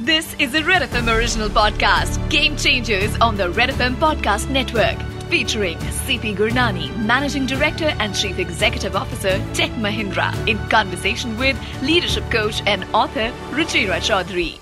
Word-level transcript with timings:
This 0.00 0.32
is 0.38 0.54
a 0.54 0.62
Red 0.62 0.82
FM 0.82 1.12
original 1.12 1.48
podcast, 1.48 2.30
Game 2.30 2.56
Changers 2.56 3.16
on 3.20 3.36
the 3.36 3.50
Red 3.50 3.70
FM 3.70 3.96
Podcast 3.96 4.48
Network. 4.48 4.96
Featuring 5.28 5.76
CP 5.76 6.36
Gurnani, 6.36 6.96
Managing 7.04 7.46
Director 7.46 7.92
and 7.98 8.14
Chief 8.14 8.38
Executive 8.38 8.94
Officer, 8.94 9.44
Tech 9.54 9.72
Mahindra, 9.72 10.32
in 10.46 10.56
conversation 10.68 11.36
with 11.36 11.58
leadership 11.82 12.22
coach 12.30 12.62
and 12.64 12.84
author 12.94 13.32
Ruchira 13.50 13.98
Chaudhary. 13.98 14.60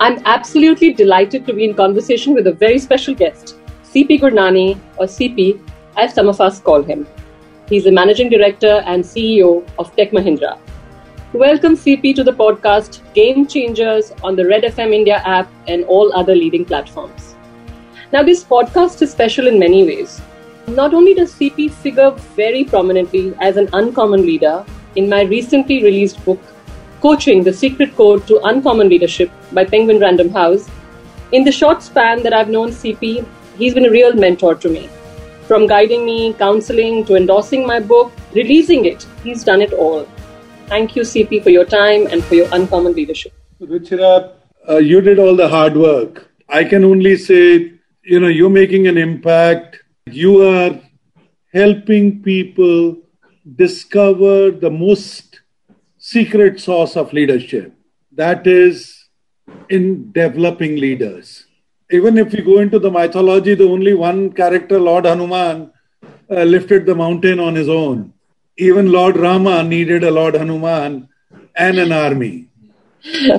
I'm 0.00 0.20
absolutely 0.24 0.92
delighted 0.92 1.46
to 1.46 1.52
be 1.52 1.66
in 1.66 1.74
conversation 1.74 2.34
with 2.34 2.48
a 2.48 2.52
very 2.52 2.80
special 2.80 3.14
guest, 3.14 3.54
CP 3.84 4.18
Gurnani, 4.18 4.76
or 4.96 5.06
CP, 5.06 5.60
as 5.96 6.14
some 6.14 6.26
of 6.26 6.40
us 6.40 6.58
call 6.60 6.82
him. 6.82 7.06
He's 7.68 7.84
the 7.84 7.92
Managing 7.92 8.28
Director 8.28 8.82
and 8.86 9.04
CEO 9.04 9.64
of 9.78 9.94
Tech 9.94 10.10
Mahindra. 10.10 10.58
Welcome, 11.34 11.76
CP, 11.76 12.14
to 12.14 12.24
the 12.24 12.32
podcast 12.32 13.02
Game 13.12 13.46
Changers 13.46 14.12
on 14.22 14.34
the 14.34 14.46
Red 14.46 14.62
FM 14.62 14.94
India 14.94 15.16
app 15.26 15.46
and 15.66 15.84
all 15.84 16.10
other 16.14 16.34
leading 16.34 16.64
platforms. 16.64 17.34
Now, 18.14 18.22
this 18.22 18.42
podcast 18.42 19.02
is 19.02 19.10
special 19.10 19.46
in 19.46 19.58
many 19.58 19.84
ways. 19.84 20.22
Not 20.68 20.94
only 20.94 21.12
does 21.12 21.34
CP 21.34 21.70
figure 21.70 22.12
very 22.34 22.64
prominently 22.64 23.34
as 23.42 23.58
an 23.58 23.68
uncommon 23.74 24.22
leader 24.22 24.64
in 24.96 25.06
my 25.06 25.24
recently 25.24 25.84
released 25.84 26.24
book, 26.24 26.40
Coaching 27.02 27.44
the 27.44 27.52
Secret 27.52 27.94
Code 27.94 28.26
to 28.26 28.40
Uncommon 28.44 28.88
Leadership 28.88 29.30
by 29.52 29.66
Penguin 29.66 30.00
Random 30.00 30.30
House, 30.30 30.70
in 31.32 31.44
the 31.44 31.52
short 31.52 31.82
span 31.82 32.22
that 32.22 32.32
I've 32.32 32.48
known 32.48 32.70
CP, 32.70 33.26
he's 33.58 33.74
been 33.74 33.84
a 33.84 33.90
real 33.90 34.14
mentor 34.14 34.54
to 34.54 34.70
me. 34.70 34.88
From 35.46 35.66
guiding 35.66 36.06
me, 36.06 36.32
counseling, 36.32 37.04
to 37.04 37.16
endorsing 37.16 37.66
my 37.66 37.80
book, 37.80 38.12
releasing 38.32 38.86
it, 38.86 39.06
he's 39.22 39.44
done 39.44 39.60
it 39.60 39.74
all. 39.74 40.08
Thank 40.68 40.94
you, 40.96 41.02
CP, 41.02 41.42
for 41.42 41.48
your 41.48 41.64
time 41.64 42.06
and 42.08 42.22
for 42.22 42.34
your 42.34 42.48
uncommon 42.52 42.92
leadership. 42.92 43.32
Ruchira, 43.58 44.34
uh, 44.68 44.76
you 44.76 45.00
did 45.00 45.18
all 45.18 45.34
the 45.34 45.48
hard 45.48 45.74
work. 45.74 46.30
I 46.46 46.64
can 46.64 46.84
only 46.84 47.16
say, 47.16 47.72
you 48.02 48.20
know, 48.20 48.28
you're 48.28 48.50
making 48.50 48.86
an 48.86 48.98
impact. 48.98 49.78
You 50.04 50.42
are 50.46 50.78
helping 51.54 52.22
people 52.22 52.98
discover 53.56 54.50
the 54.50 54.70
most 54.70 55.40
secret 55.96 56.60
source 56.60 56.98
of 56.98 57.14
leadership. 57.14 57.72
That 58.12 58.46
is 58.46 59.08
in 59.70 60.12
developing 60.12 60.76
leaders. 60.76 61.46
Even 61.90 62.18
if 62.18 62.30
we 62.32 62.42
go 62.42 62.58
into 62.58 62.78
the 62.78 62.90
mythology, 62.90 63.54
the 63.54 63.64
only 63.64 63.94
one 63.94 64.32
character, 64.32 64.78
Lord 64.78 65.06
Hanuman, 65.06 65.72
uh, 66.30 66.42
lifted 66.42 66.84
the 66.84 66.94
mountain 66.94 67.40
on 67.40 67.54
his 67.54 67.70
own 67.70 68.12
even 68.58 68.90
Lord 68.90 69.16
Rama 69.16 69.62
needed 69.62 70.02
a 70.02 70.10
Lord 70.10 70.34
Hanuman 70.34 71.08
and 71.56 71.78
an 71.78 71.92
army. 71.92 72.48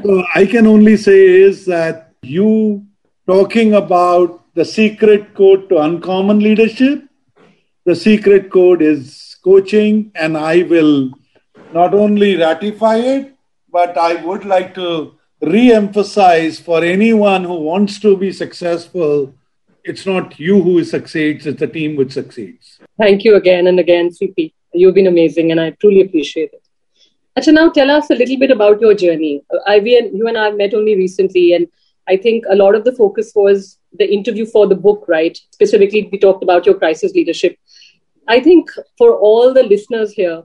so 0.03 0.23
I 0.33 0.45
can 0.45 0.65
only 0.65 0.95
say 0.95 1.41
is 1.41 1.65
that 1.65 2.13
you 2.21 2.85
talking 3.27 3.73
about 3.73 4.45
the 4.55 4.63
secret 4.63 5.33
code 5.35 5.67
to 5.69 5.77
uncommon 5.77 6.39
leadership, 6.39 7.03
the 7.85 7.95
secret 7.95 8.49
code 8.49 8.81
is 8.81 9.37
coaching, 9.43 10.11
and 10.15 10.37
I 10.37 10.63
will 10.63 11.11
not 11.73 11.93
only 11.93 12.37
ratify 12.37 12.97
it, 12.97 13.35
but 13.71 13.97
I 13.97 14.15
would 14.23 14.45
like 14.45 14.73
to 14.75 15.15
re 15.41 15.71
emphasize 15.73 16.59
for 16.59 16.83
anyone 16.83 17.43
who 17.43 17.55
wants 17.55 17.99
to 17.99 18.15
be 18.15 18.31
successful, 18.31 19.33
it's 19.83 20.05
not 20.05 20.39
you 20.39 20.61
who 20.61 20.83
succeeds, 20.83 21.45
it's 21.45 21.59
the 21.59 21.67
team 21.67 21.95
which 21.97 22.13
succeeds. 22.13 22.79
Thank 22.97 23.23
you 23.23 23.35
again 23.35 23.67
and 23.67 23.79
again, 23.79 24.09
CP. 24.09 24.53
You've 24.73 24.95
been 24.95 25.07
amazing, 25.07 25.51
and 25.51 25.59
I 25.59 25.71
truly 25.71 26.01
appreciate 26.01 26.51
it. 26.53 26.63
Acha, 27.37 27.53
now 27.53 27.69
tell 27.69 27.89
us 27.89 28.09
a 28.09 28.15
little 28.15 28.37
bit 28.37 28.51
about 28.51 28.81
your 28.81 28.93
journey. 28.93 29.43
Uh, 29.53 29.59
Ivy 29.67 29.97
and 29.97 30.17
you 30.17 30.27
and 30.27 30.37
I 30.37 30.51
met 30.51 30.73
only 30.73 30.95
recently, 30.95 31.53
and 31.53 31.67
I 32.07 32.17
think 32.17 32.45
a 32.49 32.55
lot 32.55 32.75
of 32.75 32.83
the 32.83 32.91
focus 32.91 33.31
was 33.35 33.77
the 33.93 34.11
interview 34.11 34.45
for 34.45 34.67
the 34.67 34.75
book, 34.75 35.05
right? 35.07 35.39
Specifically, 35.51 36.09
we 36.11 36.19
talked 36.19 36.43
about 36.43 36.65
your 36.65 36.75
crisis 36.75 37.13
leadership. 37.13 37.57
I 38.27 38.39
think 38.39 38.69
for 38.97 39.15
all 39.15 39.53
the 39.53 39.63
listeners 39.63 40.11
here, 40.11 40.43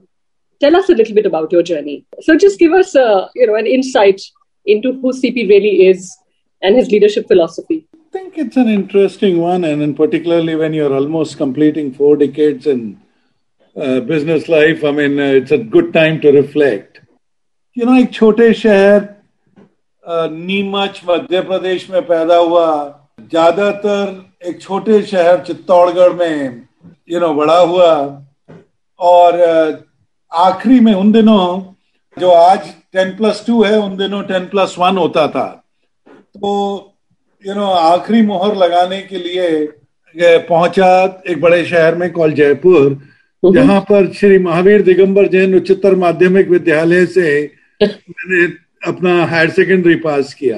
tell 0.59 0.75
us 0.75 0.89
a 0.89 0.93
little 0.93 1.13
bit 1.13 1.25
about 1.25 1.51
your 1.51 1.63
journey. 1.63 2.05
So 2.21 2.37
just 2.37 2.59
give 2.59 2.71
us 2.71 2.95
a, 2.95 3.29
you 3.35 3.47
know, 3.47 3.55
an 3.55 3.67
insight 3.67 4.21
into 4.65 4.93
who 4.93 5.11
CP 5.11 5.47
really 5.49 5.87
is 5.87 6.15
and 6.61 6.75
his 6.75 6.89
leadership 6.89 7.27
philosophy. 7.27 7.87
I 7.93 7.97
think 8.11 8.37
it's 8.37 8.57
an 8.57 8.69
interesting 8.69 9.39
one, 9.39 9.63
and 9.65 9.95
particularly 9.95 10.55
when 10.55 10.73
you're 10.73 10.93
almost 10.93 11.37
completing 11.37 11.93
four 11.93 12.15
decades 12.15 12.65
in 12.65 13.01
life, 13.75 14.83
I 14.83 14.91
mean, 14.91 15.19
uh, 15.19 15.23
it's 15.23 15.51
a 15.51 15.57
good 15.57 15.93
time 15.93 16.21
to 16.21 16.31
reflect. 16.31 17.01
You 17.77 17.85
know, 17.85 17.97
एक 17.99 18.13
छोटे 18.13 18.53
शहर 18.53 19.01
uh, 20.03 20.29
Neemuch 20.31 21.01
Madhya 21.07 21.41
Pradesh 21.41 21.89
में 21.89 22.01
पैदा 22.07 22.35
हुआ 22.35 22.67
ज़्यादातर 23.21 24.47
एक 24.47 24.61
छोटे 24.61 25.01
शहर 25.01 25.43
चित्तौड़गढ़ 25.47 26.13
में 26.13 26.67
यू 27.11 27.19
नो 27.19 27.33
बड़ा 27.33 27.57
हुआ 27.59 27.91
और 28.99 29.39
uh, 29.47 29.75
आखिरी 30.31 30.79
में 30.79 30.93
उन 30.93 31.11
दिनों 31.11 31.73
जो 32.17 32.29
आज 32.31 32.69
टेन 32.93 33.15
प्लस 33.17 33.43
टू 33.47 33.63
है 33.63 33.79
उन 33.79 33.97
दिनों 33.97 34.21
टेन 34.23 34.45
प्लस 34.47 34.75
वन 34.79 34.97
होता 34.97 35.27
था 35.27 35.47
तो 36.07 36.53
यू 37.45 37.53
नो 37.55 37.65
आखिरी 37.71 38.21
मोहर 38.21 38.55
लगाने 38.55 39.01
के 39.01 39.17
लिए 39.17 39.67
पहुँचा 40.47 41.23
एक 41.29 41.41
बड़े 41.41 41.63
शहर 41.65 41.95
में 41.95 42.11
कॉल 42.13 42.33
जयपुर 42.33 42.97
जहाँ 43.53 43.79
पर 43.81 44.11
श्री 44.13 44.37
महावीर 44.39 44.81
दिगंबर 44.81 45.27
जैन 45.27 45.55
उच्चतर 45.55 45.95
माध्यमिक 45.95 46.47
विद्यालय 46.49 47.05
से 47.05 47.25
मैंने 47.81 48.45
अपना 48.87 49.25
हायर 49.25 49.49
सेकेंडरी 49.49 49.95
पास 49.95 50.33
किया। 50.33 50.57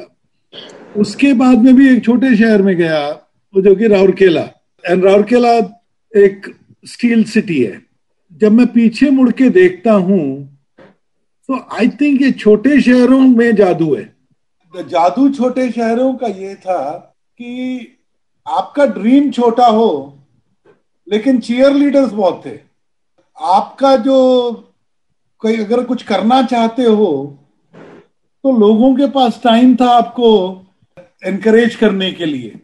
उसके 0.98 1.34
बाद 1.34 1.64
में 1.64 1.76
भी 1.76 1.90
एक 1.90 2.04
छोटे 2.06 2.36
शहर 2.36 2.62
में 2.62 2.76
गया 2.78 3.00
जो 3.54 3.76
कि 3.76 3.88
राउरकेला। 3.88 4.42
एंड 4.84 5.06
राउरकेला 5.06 5.52
एक 6.14 6.48
स्टील 6.86 7.24
सिटी 7.24 7.62
है। 7.64 7.82
जब 8.32 8.52
मैं 8.52 8.68
पीछे 8.68 9.10
मुड़ 9.10 9.32
के 9.32 9.50
देखता 9.50 9.94
हूँ 9.94 10.26
तो 11.50 11.60
आई 11.74 11.90
थिंक 12.02 12.22
ये 12.22 12.32
छोटे 12.34 12.80
शहरों 12.82 13.20
में 13.20 13.56
जादू 13.56 13.94
है। 13.96 14.04
जादू 14.74 15.30
छोटे 15.34 15.70
शहरों 15.72 16.14
का 16.14 16.28
ये 16.28 16.54
था 16.56 16.94
कि 17.40 17.98
आपका 18.46 18.86
ड्रीम 18.94 19.30
छोटा 19.32 19.66
हो 19.68 19.92
लेकिन 21.08 21.40
चीयर 21.40 21.74
लीडर्स 21.74 22.12
बहुत 22.12 22.42
थे। 22.46 22.67
आपका 23.40 23.96
जो 23.98 24.18
कोई 25.40 25.58
अगर 25.64 25.84
कुछ 25.84 26.04
करना 26.04 26.42
चाहते 26.42 26.84
हो 26.84 27.38
तो 28.44 28.52
लोगों 28.52 28.96
के 28.96 29.08
पास 29.08 29.40
टाइम 29.44 29.76
था 29.76 29.90
आपको 29.90 30.30
एनकरेज 31.26 31.76
करने 31.76 32.12
के 32.12 32.26
लिए। 32.26 32.60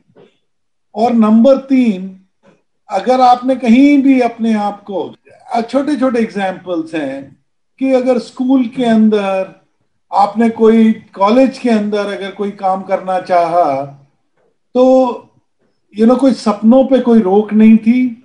और 0.96 1.14
नंबर 1.14 1.58
तीन 1.58 2.10
अगर 2.90 3.22
आपने 3.22 3.56
कहीं 3.56 4.02
भी 4.04 4.20
अपने 4.22 4.54
आप 4.54 4.84
को 4.84 5.16
छोटे 5.62 5.96
छोटे 5.96 6.20
एग्जाम्पल्स 6.20 6.96
हैं 6.96 7.38
कि 7.80 7.94
अगर 7.94 8.18
स्कूल 8.20 8.66
के 8.68 8.86
अंदर 8.86 9.54
आपने 10.12 10.50
कोई 10.50 10.92
कॉलेज 10.94 11.58
के 11.58 11.70
अंदर 11.70 12.14
अगर 12.18 12.32
कोई 12.32 12.52
काम 12.52 12.82
करना 12.82 13.20
चाहा 13.20 13.86
तो 14.76 14.84
यू 15.96 15.98
you 15.98 16.08
नो 16.08 16.14
know, 16.14 16.20
कोई 16.22 16.34
सपनों 16.34 16.84
पे 16.86 17.00
कोई 17.00 17.20
रोक 17.20 17.54
नहीं 17.54 17.78
थी। 17.78 18.23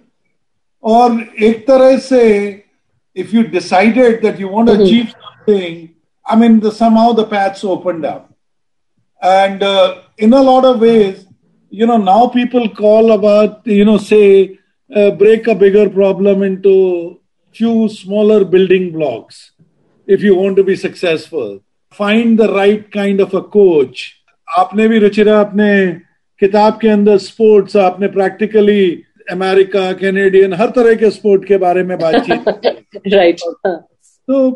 और 0.84 1.20
एक 1.44 1.66
तरह 1.68 1.98
से 2.10 2.64
if 3.16 3.32
you 3.32 3.44
decided 3.44 4.22
that 4.22 4.40
you 4.40 4.48
want 4.48 4.68
to 4.68 4.74
mm-hmm. 4.74 4.84
achieve 4.84 5.14
something, 5.22 5.96
I 6.26 6.36
mean, 6.36 6.60
the, 6.60 6.72
somehow 6.72 7.14
the 7.14 7.26
paths 7.26 7.64
opened 7.64 8.06
up. 8.06 8.34
And 9.22 9.62
uh, 9.62 10.02
in 10.18 10.34
a 10.34 10.42
lot 10.42 10.66
of 10.66 10.82
ways, 10.82 11.26
you 11.70 11.86
know, 11.86 11.98
now 11.98 12.28
people 12.28 12.70
call 12.70 13.12
about, 13.12 13.66
you 13.66 13.86
know, 13.86 13.98
say, 13.98 14.60
uh, 14.96 15.12
break 15.12 15.48
a 15.48 15.56
bigger 15.56 15.90
problem 15.90 16.44
into 16.44 17.20
few 17.52 17.88
smaller 17.90 18.44
building 18.44 18.92
blocks 18.92 19.52
if 20.08 20.22
you 20.22 20.36
want 20.36 20.58
to 20.58 20.64
be 20.64 20.76
successful. 20.76 21.64
Find 21.92 22.38
the 22.38 22.52
right 22.54 22.92
kind 22.92 23.22
of 23.22 23.34
a 23.34 23.44
coach. 23.44 24.20
आपने 24.58 24.88
भी 24.88 24.98
रुचिरा 25.00 25.40
अपने 25.40 25.70
किताब 26.40 26.78
के 26.82 26.88
अंदर 26.90 27.18
sports 27.18 27.78
आपने 27.78 28.08
practically 28.16 29.04
America 29.31 29.93
Canadian 29.93 30.53
हर 30.53 30.71
तरह 30.71 30.95
के 30.95 31.11
sport 31.11 31.45
के 31.45 31.57
बारे 31.57 31.83
में 31.83 31.99
बातचीत 31.99 32.49
राइट 33.15 33.41
तो 33.67 34.51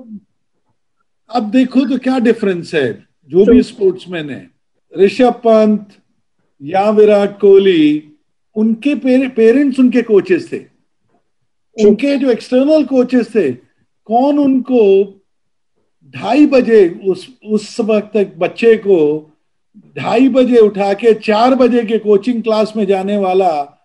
अब 1.31 1.51
देखो 1.51 1.81
तो 1.81 1.99
क्या 1.99 2.19
डिफरेंस 2.19 2.75
है 2.75 3.05
जो 3.31 3.45
भी 3.45 3.63
स्पोर्ट्समैन 3.63 4.31
है 4.31 4.51
ऋषभ 4.99 5.33
पंत 5.33 5.89
या 6.63 6.91
विराट 6.91 7.41
कोहली 7.41 8.13
उनके 8.57 8.95
पेरेंट्स 9.29 9.81
उनके 9.81 10.03
कोचेस 10.03 10.53
थे। 10.53 10.59
उनके 11.77 12.17
जो 12.17 12.31
एक्सटर्नल 12.31 12.85
कोचेस 12.85 13.35
थे 13.35 13.53
कौन 14.05 14.39
उनको 14.39 15.03
ढाई 16.17 16.47
बजे 16.47 17.01
उस 17.07 17.29
उस 17.47 17.81
वक्त 17.81 18.11
तक 18.15 18.33
बच्चे 18.39 18.77
को 18.77 18.99
ढाई 19.99 20.29
बजे 20.29 20.59
उठा 20.59 20.93
के 20.93 21.15
चार 21.15 21.55
बजे 21.55 21.85
के 21.85 21.99
कोचिंग 21.99 22.43
क्लास 22.43 22.73
में 22.77 22.87
जाने 22.87 23.17
वाला 23.17 23.79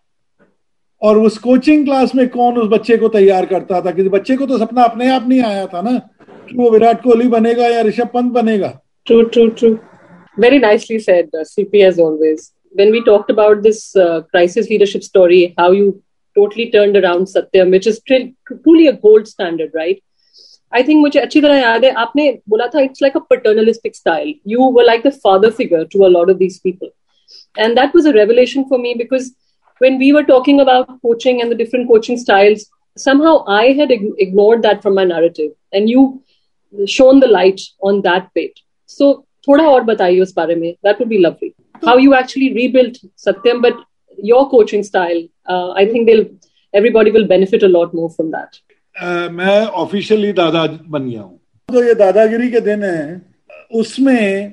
और 1.01 1.17
उस 1.19 1.38
कोचिंग 1.38 1.85
क्लास 1.85 2.13
में 2.15 2.27
कौन 2.29 2.57
उस 2.57 2.67
बच्चे 2.69 2.97
को 2.97 3.07
तैयार 3.09 3.45
करता 3.45 3.81
था? 3.81 3.91
क्योंकि 3.91 4.09
बच्चे 4.09 4.35
को 4.38 4.45
तो 4.45 4.57
सपना 4.57 4.83
अपने 4.83 5.09
आप 5.11 5.27
नहीं 5.29 5.41
आया 5.44 5.65
था 5.67 5.81
ना, 5.81 5.97
कि 6.49 6.55
वो 6.57 6.69
विराट 6.71 7.01
कोहली 7.03 7.27
बनेगा 7.29 7.67
या 7.67 7.81
ऋषभ 7.83 8.09
पंत 8.13 8.31
बनेगा। 8.33 8.67
True 9.07 9.21
true 9.23 9.47
true 9.49 9.69
very 10.38 10.59
nicely 10.59 10.99
said 10.99 11.29
CP 11.45 11.81
as 11.81 11.99
always 11.99 12.49
when 12.75 12.91
we 12.91 12.99
talked 13.05 13.31
about 13.31 13.61
this 13.61 13.91
crisis 13.97 14.69
leadership 14.71 15.01
story 15.01 15.44
how 15.59 15.73
you 15.73 15.91
totally 16.35 16.65
turned 16.73 16.97
around 16.97 17.27
Satyam 17.27 17.69
which 17.69 17.88
is 17.88 17.99
truly 18.09 18.88
a 18.88 18.91
gold 19.03 19.25
standard 19.27 19.77
right 19.77 19.99
I 20.73 20.83
think 20.83 20.99
मुझे 21.01 21.19
अच्छी 21.19 21.41
तरह 21.41 21.57
याद 21.57 21.85
है, 21.85 21.91
आपने 21.91 22.31
बोला 22.49 22.67
था 22.67 22.81
it's 22.81 23.01
like 23.01 23.17
a 23.17 23.19
paternalistic 23.29 23.95
style 23.95 24.33
you 24.47 24.69
were 24.71 24.85
like 24.85 25.07
the 25.07 25.11
father 25.23 25.49
figure 25.57 25.83
to 25.94 26.03
a 26.03 26.07
lot 26.09 26.29
of 26.29 26.38
these 26.38 26.59
people 26.63 26.89
and 27.57 27.75
that 27.75 27.95
was 27.95 28.07
a 28.07 28.11
revelation 28.15 28.63
for 28.69 28.79
me 28.79 28.94
because 28.95 29.29
when 29.80 29.98
we 29.98 30.12
were 30.12 30.24
talking 30.24 30.60
about 30.60 31.00
coaching 31.02 31.40
and 31.42 31.50
the 31.50 31.54
different 31.54 31.88
coaching 31.88 32.16
styles, 32.16 32.66
somehow 32.96 33.44
I 33.46 33.72
had 33.72 33.90
ignored 33.90 34.62
that 34.62 34.82
from 34.82 34.94
my 34.94 35.04
narrative. 35.04 35.52
And 35.72 35.88
you 35.88 36.22
shone 36.86 37.20
the 37.20 37.26
light 37.26 37.60
on 37.80 38.02
that 38.02 38.32
bit. 38.34 38.60
So 38.86 39.26
थोड़ा 39.48 39.64
और 39.69 39.82
बताइए 39.84 40.20
उस 40.20 40.34
बारे 40.34 40.54
में 40.54 40.76
that 40.84 40.98
would 40.98 41.08
be 41.08 41.19
lovely. 41.19 41.54
How 41.84 41.96
you 41.96 42.14
actually 42.14 42.52
rebuilt 42.54 42.98
Satyam, 43.26 43.62
but 43.62 43.74
your 44.19 44.48
coaching 44.50 44.84
style, 44.84 45.22
uh, 45.46 45.70
I 45.72 45.86
think 45.86 46.06
they'll 46.06 46.26
everybody 46.74 47.10
will 47.10 47.26
benefit 47.26 47.62
a 47.62 47.69
lot 47.69 47.94
more 47.94 48.10
from 48.10 48.30
that. 48.30 48.60
Uh, 49.00 49.28
मैं 49.30 49.64
officially 49.82 50.32
दादा 50.32 50.66
बन 50.94 51.08
गया 51.08 51.22
हूँ 51.22 51.38
तो 51.69 51.82
ये 51.84 51.94
दादागिरी 51.94 52.50
के 52.50 52.60
दिन 52.60 52.82
है 52.84 53.20
उसमें 53.80 54.52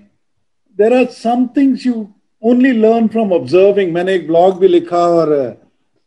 देर 0.78 0.94
are 0.98 1.06
some 1.16 1.46
things 1.58 1.86
you 1.86 2.08
only 2.45 2.73
learn 2.73 3.07
from 3.09 3.33
observing 3.33 3.93
मैंने 3.93 4.15
एक 4.15 4.27
ब्लॉग 4.27 4.59
भी 4.61 4.69
लिखा 4.69 4.99
और 4.99 5.31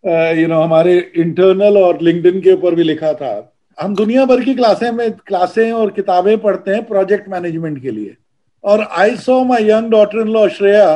uh, 0.04 0.38
यू 0.38 0.48
नो 0.48 0.62
हमारे 0.62 0.98
इंटरनल 1.18 1.78
और 1.78 2.02
लिंकडिन 2.02 2.42
के 2.42 2.54
ऊपर 2.54 2.76
भी 2.76 2.84
लिखा 2.84 3.14
था। 3.14 3.34
हम 3.78 3.96
दुनिया 3.96 4.26
भर 4.26 4.44
की 4.44 4.54
क्लासे 4.56 4.92
में, 4.92 5.12
क्लासें 5.12 5.72
और 5.72 5.92
किताबें 5.92 6.38
पढ़ते 6.42 6.72
हैं 6.72 6.84
प्रोजेक्ट 6.86 7.30
मैनेजमेंट 7.30 7.82
के 7.82 7.92
लिए। 7.92 8.16
और 8.64 8.88
I 9.00 9.16
saw 9.16 9.44
my 9.46 9.70
young 9.70 9.90
daughter 9.92 10.20
in 10.22 10.28
law 10.28 10.48
Shreya 10.50 10.88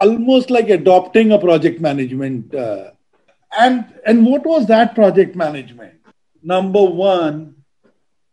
almost 0.00 0.50
like 0.50 0.70
adopting 0.70 1.32
a 1.32 1.36
project 1.38 1.80
management 1.82 2.54
and 2.54 3.82
and 4.06 4.28
what 4.28 4.46
was 4.46 4.64
that 4.66 4.94
project 4.94 5.36
management 5.36 5.92
number 6.44 6.92
one 6.96 7.46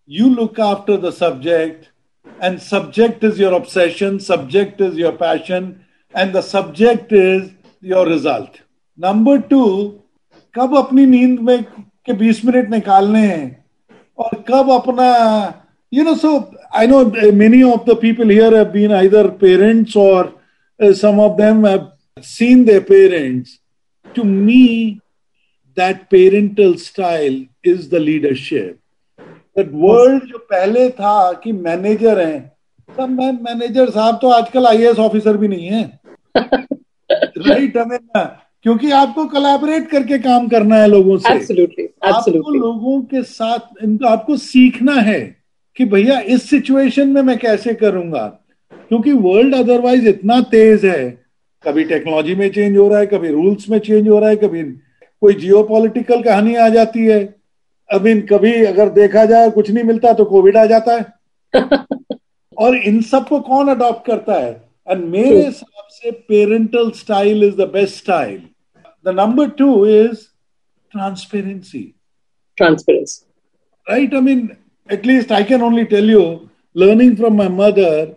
you 0.09 0.29
look 0.29 0.59
after 0.61 0.97
the 1.01 1.13
subject 1.13 1.85
and 2.43 2.57
subject 2.59 3.23
is 3.25 3.41
your 3.41 3.53
obsession 3.53 4.17
subject 4.27 4.81
is 4.81 4.99
your 4.99 5.11
passion 5.21 5.73
and 6.14 6.32
the 6.32 6.42
subject 6.42 7.12
is 7.12 7.50
your 7.80 8.06
result. 8.06 8.60
Number 8.98 9.38
two, 9.40 9.98
कब 10.54 10.76
अपनी 10.76 11.06
नींद 11.06 11.40
में 11.40 11.62
के 12.06 12.12
20 12.18 12.44
minute 12.44 12.68
निकालने 12.70 13.20
हैं 13.26 13.64
और 14.18 14.44
कब 14.48 14.70
अपना 14.70 15.08
you 15.92 16.04
know 16.04 16.14
so 16.14 16.30
i 16.72 16.86
know 16.86 17.04
many 17.38 17.62
of 17.62 17.84
the 17.86 17.94
people 17.94 18.28
here 18.34 18.50
have 18.56 18.72
been 18.72 18.92
either 18.92 19.30
parents 19.30 19.94
or 19.94 20.32
uh, 20.80 20.92
some 20.92 21.20
of 21.20 21.36
them 21.36 21.64
have 21.64 21.92
seen 22.22 22.64
their 22.64 22.80
parents 22.80 23.58
to 24.14 24.24
me 24.24 25.00
that 25.76 26.08
parental 26.10 26.78
style 26.78 27.36
is 27.62 27.90
the 27.90 28.00
leadership 28.00 28.78
that 29.56 29.70
world 29.84 30.22
जो 30.30 30.38
पहले 30.52 30.88
था 31.00 31.32
कि 31.44 31.52
manager 31.52 32.20
हैं 32.26 32.40
सब 32.91 33.09
manager 33.41 33.89
साहब 33.89 34.19
तो 34.21 34.29
आजकल 34.29 34.65
IAS 34.65 34.99
officer 34.99 35.37
भी 35.37 35.47
नहीं 35.47 35.67
है। 35.67 35.99
राइट 36.37 37.77
हमें 37.81 37.97
ना 37.97 38.43
क्योंकि 38.63 38.91
आपको 38.91 39.25
कोलैबोरेट 39.25 39.89
करके 39.89 40.17
काम 40.17 40.47
करना 40.47 40.75
है 40.75 40.87
लोगों 40.87 41.17
से। 41.17 41.29
Absolutely, 41.29 41.85
absolutely. 41.85 42.13
आपको 42.15 42.53
लोगों 42.53 43.01
के 43.01 43.23
साथ 43.23 43.83
इनको 43.83 44.07
आपको 44.07 44.37
सीखना 44.37 44.93
है 44.93 45.37
कि 45.75 45.85
भैया 45.85 46.19
इस 46.19 46.49
सिचुएशन 46.49 47.07
में 47.07 47.21
मैं 47.21 47.37
कैसे 47.37 47.73
करूँगा। 47.73 48.39
क्योंकि 48.73 49.11
वर्ल्ड 49.11 49.55
अदरवाइज़ 49.55 50.07
इतना 50.07 50.41
तेज 50.41 50.85
है। 50.85 51.21
कभी 51.63 51.83
टेक्नोलॉजी 51.83 52.35
में 52.35 52.49
चेंज 52.49 52.77
हो 52.77 52.89
रहा 52.89 52.99
है 52.99 53.05
कभी 53.05 53.29
रूल्स 53.29 53.69
में 53.69 53.79
चेंज 53.79 54.09
हो 54.09 54.19
रहा 54.19 54.29
है 54.29 54.35
कभी 54.35 54.63
कोई 55.21 55.33
जियो 55.33 55.63
पॉलिटिकल 55.63 56.23
कहानी 56.23 56.55
आ 56.55 56.69
जाती 56.69 56.99
है। 56.99 57.35
अब 57.93 58.07
इन 58.07 58.21
कभी 58.21 58.65
अगर 58.65 58.89
देखा 58.89 59.25
जाए 59.25 59.49
कुछ 59.49 59.71
नहीं 59.71 59.83
मिलता 59.83 60.13
तो 60.13 60.25
कोविड 60.25 60.57
आ 60.57 60.65
जाता 60.65 60.93
है। 60.93 61.05
और 62.57 62.77
इन 62.77 63.01
सबको 63.01 63.39
कौन 63.39 63.67
अडॉप्ट 63.67 64.05
करता 64.05 64.33
है? 64.33 64.51
एंड 64.89 65.03
मेरे 65.05 65.45
हिसाब 65.45 65.87
से 65.89 66.11
parental 66.11 66.91
style 66.91 67.43
is 67.43 67.55
the 67.55 67.69
best 67.73 67.95
style 67.95 68.41
the 69.05 69.15
number 69.19 69.49
two 69.49 69.85
is 69.85 70.15
transparency 70.91 71.83
transparency 72.57 73.25
right 73.91 74.13
I 74.15 74.21
mean 74.21 74.49
at 74.89 75.05
least 75.05 75.31
I 75.31 75.43
can 75.43 75.61
only 75.61 75.85
tell 75.85 76.05
you, 76.05 76.49
learning 76.75 77.15
from 77.15 77.35
my 77.35 77.47
mother, 77.47 78.15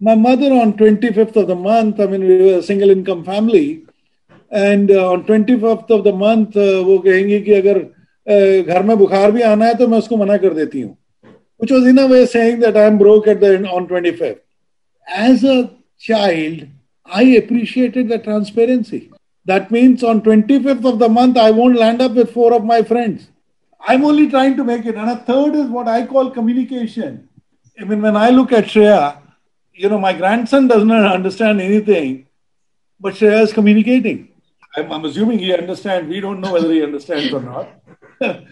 my 0.00 0.14
mother 0.14 0.52
on 0.52 0.72
25th 0.72 1.36
of 1.36 1.46
the 1.48 1.54
month, 1.54 2.00
I 2.00 2.06
mean, 2.06 2.26
we 2.26 2.38
were 2.40 2.58
a 2.58 2.62
single 2.62 2.90
income 2.90 3.24
family, 3.24 3.68
and 4.52 4.90
on 4.96 5.22
twenty 5.22 5.54
fifth 5.56 5.90
of 5.92 6.02
the 6.02 6.12
month 6.14 6.56
वो 6.84 6.98
कहेंगे 6.98 7.40
कि 7.40 7.52
अगर 7.52 7.78
uh, 7.78 8.66
घर 8.66 8.82
में 8.82 8.96
बुखार 8.98 9.32
भी 9.32 9.42
आना 9.42 9.66
है 9.66 9.74
तो 9.74 9.88
मैं 9.88 9.98
उसको 9.98 10.16
मना 10.16 10.36
कर 10.36 10.54
देती 10.54 10.80
हूँ। 10.80 10.96
which 11.57 11.71
was 11.71 11.85
in 11.85 11.97
a 11.97 12.07
way 12.07 12.25
saying 12.25 12.59
that 12.59 12.77
I'm 12.77 12.97
broke 12.97 13.27
at 13.27 13.39
the 13.39 13.67
on 13.67 13.87
25th. 13.87 14.39
As 15.07 15.43
a 15.43 15.71
child, 15.99 16.67
I 17.05 17.23
appreciated 17.23 18.09
the 18.09 18.19
transparency. 18.19 19.11
That 19.45 19.71
means 19.71 20.03
on 20.03 20.21
25th 20.21 20.85
of 20.85 20.99
the 20.99 21.09
month, 21.09 21.37
I 21.37 21.51
won't 21.51 21.77
land 21.77 22.01
up 22.01 22.13
with 22.13 22.31
four 22.31 22.53
of 22.53 22.63
my 22.63 22.81
friends. 22.81 23.29
I'm 23.85 24.05
only 24.05 24.29
trying 24.29 24.55
to 24.57 24.63
make 24.63 24.85
it. 24.85 24.95
And 24.95 25.09
a 25.09 25.17
third 25.17 25.55
is 25.55 25.67
what 25.67 25.87
I 25.87 26.05
call 26.05 26.31
communication. 26.31 27.27
I 27.79 27.83
mean, 27.83 28.01
when 28.01 28.15
I 28.15 28.29
look 28.29 28.53
at 28.53 28.65
Shreya, 28.65 29.17
you 29.73 29.89
know, 29.89 29.99
my 29.99 30.13
grandson 30.13 30.67
does 30.67 30.85
not 30.85 31.05
understand 31.11 31.59
anything, 31.59 32.27
but 32.99 33.15
Shreya 33.15 33.41
is 33.41 33.51
communicating. 33.51 34.29
I'm, 34.75 34.91
I'm 34.91 35.05
assuming 35.05 35.39
he 35.39 35.53
understands. 35.53 36.09
We 36.09 36.19
don't 36.21 36.39
know 36.39 36.53
whether 36.53 36.71
he 36.71 36.83
understands 36.83 37.33
or 37.33 37.41
not. 37.41 37.69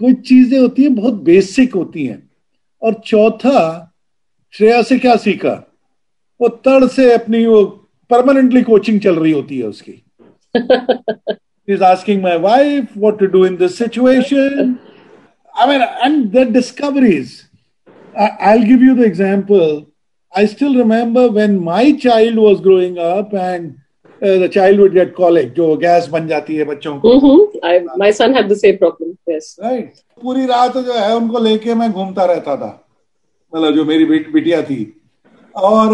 कोई 0.00 0.14
चीजें 0.26 0.58
होती 0.58 0.82
हैं 0.82 0.94
बहुत 0.94 1.14
basic 1.24 1.74
होती 1.74 2.04
हैं 2.06 2.25
और 2.81 3.01
चौथा 3.05 3.61
श्रेया 4.53 4.81
से 4.81 4.97
क्या 4.99 5.15
सीखा 5.15 5.53
वो 6.39 6.47
तड़ 6.65 6.85
से 6.87 7.11
अपनी 7.13 7.45
वो 7.45 7.63
परमानेंटली 8.11 8.61
कोचिंग 8.63 8.99
चल 9.01 9.15
रही 9.15 9.31
होती 9.31 9.57
है 9.57 9.67
उसकी। 9.67 10.01
Is 11.67 11.83
asking 11.83 12.21
my 12.23 12.37
wife 12.37 12.97
what 12.97 13.19
to 13.19 13.25
do 13.25 13.45
in 13.45 13.57
this 13.57 13.77
situation 13.77 14.75
I 15.55 15.67
mean 15.67 15.81
and 15.81 16.31
the 16.31 16.47
discoveries 16.53 17.33
I 18.19 18.59
give 18.59 18.83
you 18.83 18.95
the 18.95 19.05
example 19.05 19.83
I 20.33 20.47
still 20.47 20.77
remember 20.77 21.29
when 21.31 21.57
my 21.59 21.93
child 22.05 22.39
was 22.39 22.61
growing 22.61 22.97
up 22.97 23.35
and 23.35 23.73
the 24.21 24.49
child 24.49 24.79
would 24.79 24.93
get 24.93 25.15
colic, 25.15 25.53
जो 25.53 25.75
gas 25.77 26.07
बन 26.07 26.27
जाती 26.27 26.55
है 26.55 26.65
बच्चों 26.65 26.99
को. 26.99 27.13
Mm-hmm. 27.13 27.65
I, 27.65 27.79
my 27.97 28.11
son 28.11 28.33
had 28.33 28.49
the 28.49 28.55
same 28.55 28.77
problem. 28.77 29.17
Yes. 29.27 29.57
Right. 29.61 30.03
पूरी 30.21 30.45
रात 30.45 30.77
जो 30.77 30.93
है 30.93 31.15
उनको 31.15 31.39
लेके 31.39 31.73
मैं 31.73 31.91
घूमता 31.91 32.25
रहता 32.25 32.55
था 32.57 32.69
मतलब 33.53 33.75
जो 33.75 33.85
मेरी 33.85 34.05
बिटिया 34.05 34.61
थी 34.61 34.81
और 35.55 35.93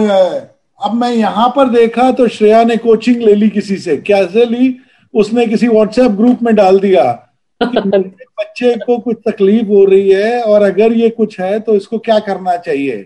अब 0.79 0.93
मैं 0.93 1.11
यहाँ 1.11 1.47
पर 1.55 1.69
देखा 1.69 2.11
तो 2.11 2.27
श्रेया 2.27 2.63
ने 2.63 2.77
कोचिंग 2.77 3.21
ले 3.21 3.33
ली 3.35 3.49
किसी 3.49 3.77
से 3.77 3.97
कैसे 4.07 4.45
ली 4.45 4.75
उसने 5.13 5.45
किसी 5.47 5.67
व्हाट्सएप 5.67 6.11
ग्रुप 6.11 6.41
में 6.43 6.53
डाल 6.55 6.79
दिया 6.79 7.03
बच्चे 7.63 8.75
को 8.77 8.97
कुछ 8.99 9.17
तकलीफ़ 9.27 9.67
हो 9.67 9.83
रही 9.85 10.09
है 10.09 10.41
और 10.41 10.61
अगर 10.61 10.93
ये 10.93 11.09
कुछ 11.09 11.39
है 11.39 11.59
तो 11.59 11.75
इसको 11.75 11.97
क्या 11.99 12.19
करना 12.19 12.55
चाहिए 12.57 13.05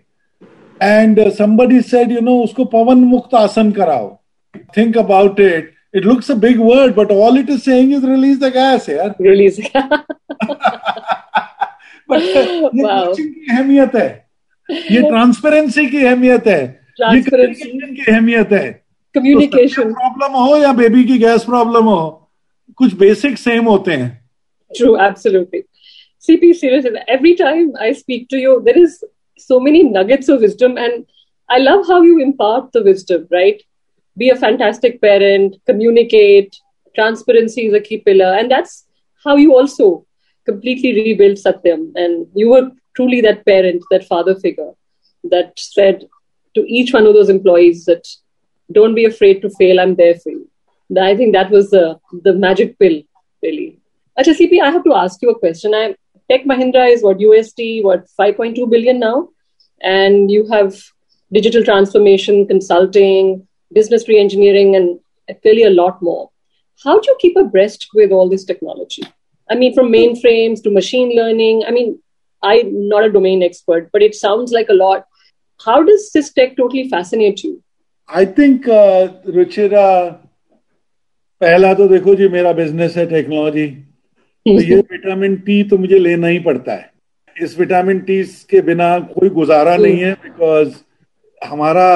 and 0.82 1.28
somebody 1.34 1.82
said 1.82 2.12
you 2.12 2.22
know 2.22 2.38
उसको 2.44 2.66
पवन 2.66 3.04
मुक्त 3.06 3.36
आसन 3.36 3.72
कराओ 3.72 4.08
think 4.77 4.97
about 4.99 5.41
it 5.41 5.73
it 5.95 6.05
looks 6.05 6.31
a 6.31 6.35
big 6.45 6.61
word 6.61 6.95
but 6.95 7.13
all 7.13 7.39
it 7.39 7.51
is 7.51 7.63
saying 7.63 7.95
is 7.95 8.05
release 8.05 8.39
the 8.41 8.53
gas 8.55 8.89
यार 8.89 9.15
रिलीज 9.21 9.61
बट 12.11 12.21
ये 12.21 12.61
कोचिंग 12.73 13.35
की 13.35 13.47
अहमियत 13.51 13.95
है 13.95 14.09
ये 14.93 15.01
ट्रांसपेरेंसी 15.09 15.87
की 15.91 16.05
अहमियत 16.05 16.47
है 16.47 16.63
ये 17.01 17.23
कम्युनिकेशन 17.23 17.95
की 17.95 18.13
अहमियत 18.13 18.53
है 18.53 18.71
communication 19.15 19.93
प्रॉब्लम 19.95 20.37
हो 20.39 20.57
या 20.57 20.73
बेबी 20.73 21.05
की 21.05 21.19
गैस 21.19 21.45
प्रॉब्लम 21.45 21.85
हो 21.85 22.01
कुछ 22.79 22.95
बेसिक 22.99 23.39
सेम 23.39 23.65
होते 23.65 23.93
हैं 23.93 24.11
true 24.71 24.93
absolutely 25.07 25.61
cp 26.25 26.49
seriously 26.59 27.01
every 27.15 27.33
time 27.41 27.67
i 27.87 27.89
speak 27.97 28.23
to 28.29 28.39
you 28.43 28.53
there 28.69 28.83
is 28.83 28.95
so 29.49 29.59
many 29.61 29.83
nuggets 29.89 30.31
of 30.35 30.47
wisdom 30.47 30.79
and 30.85 31.03
i 31.49 31.59
love 31.59 31.83
how 31.87 31.99
you 32.03 32.15
impart 32.27 32.71
the 32.77 32.83
wisdom 32.87 33.27
right 33.37 33.61
Be 34.18 34.30
a 34.30 34.36
fantastic 34.36 35.00
parent 35.02 35.56
communicate 35.66 36.56
transparency 36.96 37.68
is 37.68 37.74
a 37.74 37.80
key 37.80 38.00
pillar 38.00 38.34
and 38.40 38.52
that's 38.52 38.86
how 39.24 39.36
you 39.36 39.56
also 39.56 40.06
completely 40.46 40.94
rebuilt 41.00 41.38
satyam 41.46 41.92
and 41.96 42.28
you 42.34 42.50
were 42.50 42.70
truly 42.96 43.22
that 43.22 43.46
parent 43.46 43.84
that 43.92 44.08
father 44.12 44.36
figure 44.36 44.72
that 45.32 45.52
said 45.58 46.08
to 46.56 46.66
each 46.68 46.94
one 46.94 47.06
of 47.06 47.14
those 47.14 47.30
employees 47.30 47.86
that 47.86 48.08
don't 48.72 48.96
be 48.96 49.06
afraid 49.06 49.42
to 49.42 49.50
fail. 49.52 49.80
I'm 49.80 49.96
there 49.96 50.16
for 50.16 50.30
you. 50.30 50.50
I 51.00 51.16
think 51.16 51.34
that 51.34 51.50
was 51.52 51.70
the 51.70 52.00
the 52.24 52.34
magic 52.34 52.78
pill, 52.80 53.02
really. 53.44 53.80
Acha 54.20 54.34
CP, 54.40 54.62
I 54.62 54.72
have 54.72 54.84
to 54.84 54.94
ask 54.94 55.22
you 55.22 55.30
a 55.30 55.40
question. 55.40 55.74
I, 55.74 55.96
Tech 56.30 56.46
Mahindra 56.46 56.92
is 56.92 57.04
what 57.04 57.20
USD, 57.20 57.84
what 57.84 58.08
5.2 58.20 58.70
billion 58.70 59.00
now, 59.00 59.30
and 59.82 60.32
you 60.32 60.48
have 60.48 60.76
digital 61.32 61.64
transformation, 61.64 62.48
consulting, 62.48 63.47
business 63.73 64.09
re-engineering, 64.09 64.77
and 64.77 65.01
clearly 65.43 65.65
a 65.65 65.71
lot 65.71 66.03
more. 66.03 66.31
How 66.85 66.99
do 66.99 67.11
you 67.11 67.17
keep 67.21 67.37
abreast 67.37 67.89
with 67.95 68.11
all 68.11 68.29
this 68.29 68.45
technology? 68.45 69.03
I 69.51 69.55
mean, 69.55 69.75
from 69.75 69.93
mainframes 69.93 70.63
to 70.63 70.71
machine 70.71 71.15
learning. 71.15 71.65
I 71.67 71.71
mean, 71.71 71.99
I'm 72.43 72.89
not 72.89 73.05
a 73.05 73.13
domain 73.13 73.43
expert, 73.43 73.91
but 73.93 74.03
it 74.03 74.15
sounds 74.15 74.53
like 74.53 74.69
a 74.69 74.75
lot. 74.75 75.07
How 75.65 75.83
does 75.83 76.11
this 76.13 76.33
tech 76.33 76.57
totally 76.57 76.89
fascinate 76.89 77.45
you? 77.45 77.63
I 78.09 78.25
think, 78.25 78.69
uh, 78.69 79.09
Ruchira, 79.27 80.19
पहला 81.41 81.73
तो 81.75 81.87
देखो 81.89 82.15
जी 82.15 82.27
मेरा 82.29 82.53
business 82.53 82.97
है 82.97 83.05
technology 83.11 83.67
तो 84.47 84.61
ये 84.63 84.77
vitamin 84.91 85.35
T 85.47 85.63
तो 85.71 85.77
मुझे 85.79 85.99
लेना 85.99 86.27
ही 86.27 86.39
पड़ता 86.41 86.73
है 86.73 86.91
इस 87.43 87.59
विटामिन 87.59 88.01
टी 88.11 88.23
के 88.51 88.61
बिना 88.69 88.99
कोई 89.15 89.29
गुजारा 89.39 89.77
नहीं 89.77 90.01
है 90.01 90.13
बिकॉज 90.23 90.75
हमारा 91.45 91.89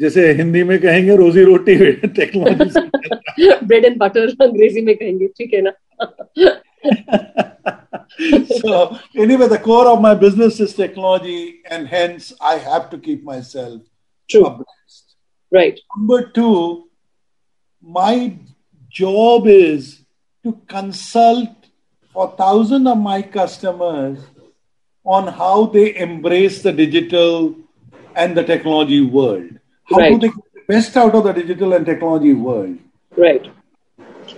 जैसे 0.00 0.32
हिंदी 0.40 0.62
में 0.64 0.78
कहेंगे 0.80 1.16
रोजी 1.16 1.44
रोटी 1.44 1.74
technology 2.18 2.80
bread 3.66 3.84
and 3.84 3.98
butter 3.98 4.28
Angrezi 4.46 4.80
में 4.86 4.94
कहेंगे 4.96 5.26
ठीक 5.38 5.54
है 5.54 5.62
ना 5.62 5.72
so 8.60 8.78
anyway 9.24 9.46
the 9.50 9.58
core 9.66 9.86
of 9.90 10.00
my 10.06 10.10
business 10.22 10.58
is 10.64 10.72
technology 10.78 11.60
and 11.76 11.88
hence 11.92 12.26
i 12.50 12.54
have 12.64 12.90
to 12.90 12.98
keep 13.06 13.22
myself 13.28 13.78
True. 14.28 14.42
abreast 14.48 15.16
right 15.58 15.80
number 15.96 16.18
two 16.38 16.56
my 17.82 18.34
job 19.00 19.46
is 19.46 19.88
to 20.44 20.52
consult 20.74 21.70
for 22.14 22.34
thousands 22.36 22.86
of 22.86 22.98
my 22.98 23.22
customers 23.22 24.18
on 25.04 25.26
how 25.26 25.66
they 25.66 25.96
embrace 25.96 26.62
the 26.62 26.72
digital 26.72 27.54
and 28.14 28.36
the 28.36 28.44
technology 28.44 29.00
world. 29.00 29.58
How 29.89 29.97
right. 29.97 30.11
do 30.11 30.19
they 30.19 30.27
get 30.27 30.53
the 30.53 30.61
best 30.67 30.97
out 30.97 31.15
of 31.15 31.23
the 31.23 31.33
digital 31.33 31.73
and 31.73 31.85
technology 31.85 32.33
world? 32.33 32.77
Right. 33.15 33.47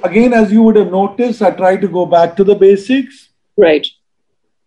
Again, 0.04 0.34
as 0.34 0.52
you 0.52 0.62
would 0.64 0.76
have 0.76 0.92
noticed, 0.92 1.42
I 1.42 1.52
try 1.52 1.78
to 1.78 1.88
go 1.88 2.06
back 2.06 2.36
to 2.38 2.44
the 2.44 2.56
basics. 2.56 3.30
Right. 3.58 3.86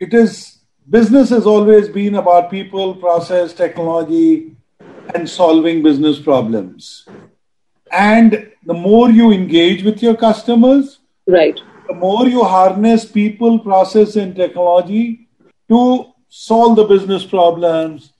It 0.01 0.12
is 0.12 0.59
business 0.91 1.31
has 1.31 1.47
always 1.47 1.89
been 1.89 2.17
about 2.17 2.51
people, 2.51 2.95
process, 2.97 3.53
technology, 3.53 4.57
and 5.15 5.29
solving 5.29 5.83
business 5.83 6.19
problems. 6.19 7.07
And 7.91 8.51
the 8.65 8.75
more 8.75 9.11
you 9.11 9.33
engage 9.33 9.85
with 9.85 10.03
your 10.03 10.17
customers, 10.17 10.99
right, 11.27 11.59
the 11.87 11.95
more 11.95 12.27
you 12.27 12.43
harness 12.43 13.05
people, 13.05 13.59
process, 13.59 14.17
and 14.17 14.35
technology 14.35 15.29
to 15.69 16.12
solve 16.29 16.77
the 16.77 16.85
business 16.85 17.25
problems. 17.25 18.12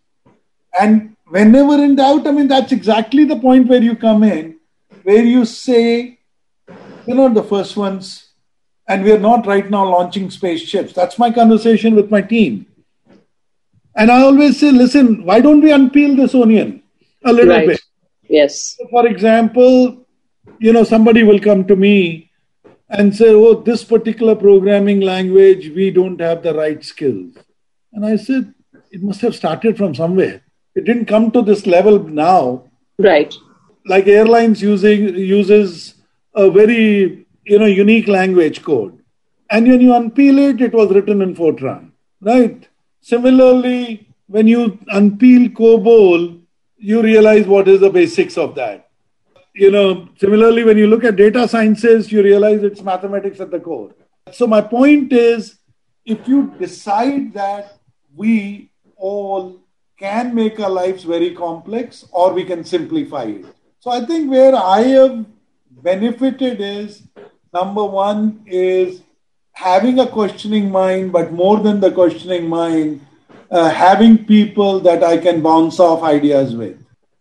And 0.79 1.12
whenever 1.33 1.83
in 1.83 1.97
doubt, 1.97 2.27
I 2.27 2.31
mean, 2.31 2.47
that's 2.47 2.73
exactly 2.73 3.25
the 3.25 3.37
point 3.37 3.67
where 3.67 3.83
you 3.83 3.97
come 3.97 4.23
in, 4.23 4.59
where 5.03 5.25
you 5.25 5.47
say, 5.47 6.19
you're 7.07 7.17
not 7.17 7.33
the 7.33 7.43
first 7.43 7.75
ones, 7.75 8.33
and 8.87 9.03
we're 9.03 9.19
not 9.19 9.47
right 9.47 9.71
now 9.71 9.89
launching 9.89 10.31
spaceships. 10.31 10.93
That's 10.93 11.19
my 11.19 11.31
conversation 11.31 11.95
with 11.95 12.11
my 12.11 12.21
team. 12.21 12.67
And 13.97 14.11
I 14.11 14.21
always 14.21 14.61
say, 14.61 14.71
listen, 14.73 15.25
why 15.25 15.41
don't 15.41 15.63
we 15.63 15.71
unpeel 15.71 16.17
this 16.17 16.35
onion 16.35 16.83
a 17.25 17.33
little 17.33 17.57
right. 17.57 17.69
bit? 17.69 17.81
Yes. 18.29 18.77
For 18.91 19.07
example, 19.07 20.07
you 20.59 20.73
know, 20.75 20.85
somebody 20.85 21.23
will 21.23 21.41
come 21.41 21.65
to 21.67 21.77
me 21.77 22.31
and 22.91 23.17
say, 23.17 23.31
oh, 23.31 23.55
this 23.55 23.85
particular 23.85 24.35
programming 24.35 25.01
language, 25.01 25.71
we 25.71 25.91
don't 25.91 26.21
have 26.21 26.43
the 26.43 26.53
right 26.53 26.85
skills. 26.85 27.35
And 27.95 28.05
I 28.05 28.17
said, 28.17 28.53
it 28.91 29.03
must 29.03 29.23
have 29.23 29.35
started 29.35 29.79
from 29.79 29.95
somewhere. 29.95 30.43
It 30.75 30.85
didn't 30.85 31.07
come 31.07 31.31
to 31.33 31.43
this 31.43 31.67
level 31.67 31.99
now. 32.03 32.65
Right. 32.99 33.35
Like 33.87 34.07
airlines 34.07 34.63
using 34.63 35.15
uses 35.15 35.95
a 36.35 36.51
very 36.51 37.27
you 37.45 37.59
know 37.59 37.67
unique 37.67 38.09
language 38.09 38.63
code. 38.63 38.99
And 39.51 39.69
when 39.69 39.81
you 39.81 39.91
unpeel 39.91 40.51
it, 40.51 40.61
it 40.61 40.73
was 40.73 40.91
written 40.91 41.21
in 41.21 41.35
Fortran. 41.35 41.91
Right? 42.21 42.69
Similarly, 43.01 44.09
when 44.27 44.47
you 44.47 44.79
unpeel 44.93 45.53
COBOL, 45.53 46.41
you 46.79 47.03
realize 47.03 47.47
what 47.47 47.69
is 47.69 47.81
the 47.81 47.91
basics 47.91 48.39
of 48.39 48.55
that 48.55 48.89
you 49.55 49.71
know, 49.71 50.09
similarly, 50.19 50.65
when 50.65 50.79
you 50.79 50.87
look 50.87 51.05
at 51.05 51.17
data 51.17 51.47
sciences, 51.47 52.11
you 52.11 52.23
realize 52.23 52.63
it's 52.63 52.83
mathematics 52.83 53.41
at 53.41 53.51
the 53.51 53.61
core. 53.61 53.95
So, 54.33 54.47
my 54.47 54.61
point 54.61 55.13
is 55.13 55.59
if 56.07 56.27
you 56.27 56.55
decide 56.59 57.35
that 57.35 57.79
we 58.15 58.71
all 58.97 59.62
can 60.03 60.35
make 60.35 60.59
our 60.59 60.71
lives 60.71 61.05
very 61.05 61.31
complex 61.35 62.05
or 62.11 62.33
we 62.33 62.45
can 62.45 62.65
simplify 62.65 63.23
it. 63.23 63.45
So, 63.79 63.91
I 63.91 64.05
think 64.05 64.31
where 64.31 64.55
I 64.55 64.81
have 64.99 65.25
benefited 65.71 66.61
is 66.61 67.03
number 67.55 67.85
one 67.85 68.43
is 68.47 69.03
having 69.53 70.01
a 70.01 70.07
questioning 70.07 70.71
mind, 70.71 71.13
but 71.13 71.33
more 71.33 71.61
than 71.61 71.79
the 71.79 71.93
questioning 71.93 72.49
mind, 72.49 73.01
uh, 73.51 73.71
having 73.71 74.25
people 74.25 74.81
that 74.81 75.05
I 75.05 75.19
can 75.19 75.41
bounce 75.41 75.79
off 75.79 76.03
ideas 76.03 76.57
with. 76.57 76.79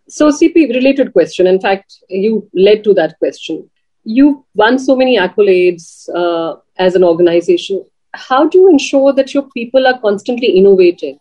So, 0.09 0.29
CP, 0.29 0.73
related 0.73 1.13
question. 1.13 1.47
In 1.47 1.61
fact, 1.61 1.97
you 2.09 2.49
led 2.53 2.83
to 2.85 2.93
that 2.95 3.17
question. 3.19 3.69
You've 4.03 4.37
won 4.55 4.79
so 4.79 4.95
many 4.95 5.17
accolades 5.19 6.09
uh, 6.15 6.55
as 6.77 6.95
an 6.95 7.03
organization. 7.03 7.85
How 8.13 8.47
do 8.47 8.57
you 8.57 8.69
ensure 8.69 9.13
that 9.13 9.35
your 9.35 9.47
people 9.49 9.85
are 9.85 9.99
constantly 9.99 10.57
innovating? 10.57 11.19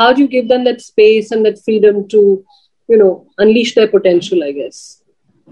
How 0.00 0.12
do 0.12 0.22
you 0.22 0.28
give 0.28 0.48
them 0.48 0.64
that 0.64 0.80
space 0.80 1.30
and 1.30 1.44
that 1.46 1.62
freedom 1.64 2.08
to, 2.08 2.44
you 2.88 2.98
know, 2.98 3.26
unleash 3.38 3.74
their 3.74 3.88
potential? 3.88 4.44
I 4.44 4.52
guess. 4.52 5.02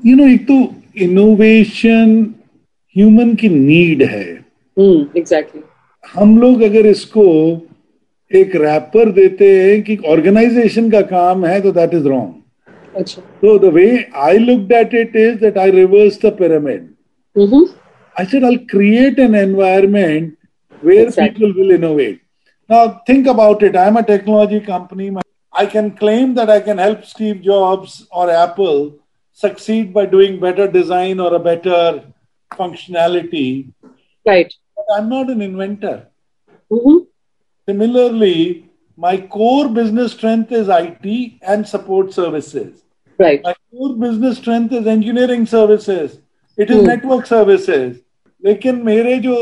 You 0.02 0.16
know, 0.16 0.28
एक 0.34 0.46
तो 0.50 0.58
innovation 1.06 2.34
human 2.96 3.36
की 3.40 3.50
need 3.54 4.02
है. 4.10 4.26
Mm, 4.78 5.16
exactly. 5.22 5.62
हम 6.14 6.38
लोग 6.40 6.62
अगर 6.62 6.86
इसको 6.86 7.24
एक 8.30 8.54
wrapper 8.56 9.10
देते 9.12 9.46
हैं 9.60 9.82
कि 9.82 9.96
ऑर्गेनाइजेशन 10.12 10.90
का 10.90 11.00
काम 11.12 11.44
है 11.46 11.60
तो 11.62 11.72
that 11.72 11.94
is 11.94 12.06
wrong 12.08 12.34
the 13.64 13.70
way 13.70 14.08
I 14.14 14.36
looked 14.38 14.72
at 14.72 14.94
it 14.94 15.14
is 15.14 15.40
that 15.40 15.58
I 15.58 15.68
reversed 15.70 16.22
the 16.22 16.32
pyramid. 16.32 16.94
Mm-hmm. 17.36 17.72
I 18.16 18.26
said 18.26 18.44
I'll 18.44 18.64
create 18.70 19.18
an 19.18 19.34
environment 19.34 20.36
where 20.80 21.06
exactly. 21.06 21.46
people 21.46 21.52
will 21.54 21.70
innovate. 21.70 22.20
Now 22.69 23.01
think 23.05 23.27
about 23.27 23.63
it. 23.63 23.75
I'm 23.75 23.97
a 23.97 24.03
technology 24.03 24.59
company. 24.59 25.15
I 25.51 25.65
can 25.65 25.91
claim 25.91 26.33
that 26.35 26.49
I 26.49 26.59
can 26.59 26.77
help 26.77 27.05
Steve 27.05 27.41
Jobs 27.41 28.07
or 28.11 28.29
Apple 28.29 28.95
succeed 29.33 29.93
by 29.93 30.05
doing 30.05 30.39
better 30.39 30.67
design 30.67 31.19
or 31.19 31.33
a 31.35 31.39
better 31.39 32.03
functionality. 32.53 33.71
Right. 34.25 34.53
But 34.75 34.85
I'm 34.95 35.09
not 35.09 35.29
an 35.29 35.41
inventor. 35.41 36.07
Mm-hmm. 36.71 36.97
Similarly, 37.67 38.69
my 38.95 39.17
core 39.17 39.69
business 39.69 40.11
strength 40.11 40.51
is 40.51 40.67
IT 40.69 41.39
and 41.41 41.67
support 41.67 42.13
services. 42.13 42.83
Right. 43.17 43.41
My 43.43 43.55
core 43.71 43.95
business 43.95 44.37
strength 44.37 44.73
is 44.73 44.87
engineering 44.87 45.45
services. 45.45 46.19
It 46.57 46.69
is 46.69 46.81
hmm. 46.81 46.87
network 46.87 47.25
services. 47.25 47.99
लेकिन 48.45 48.81
मेरे 48.83 49.17
जो 49.19 49.35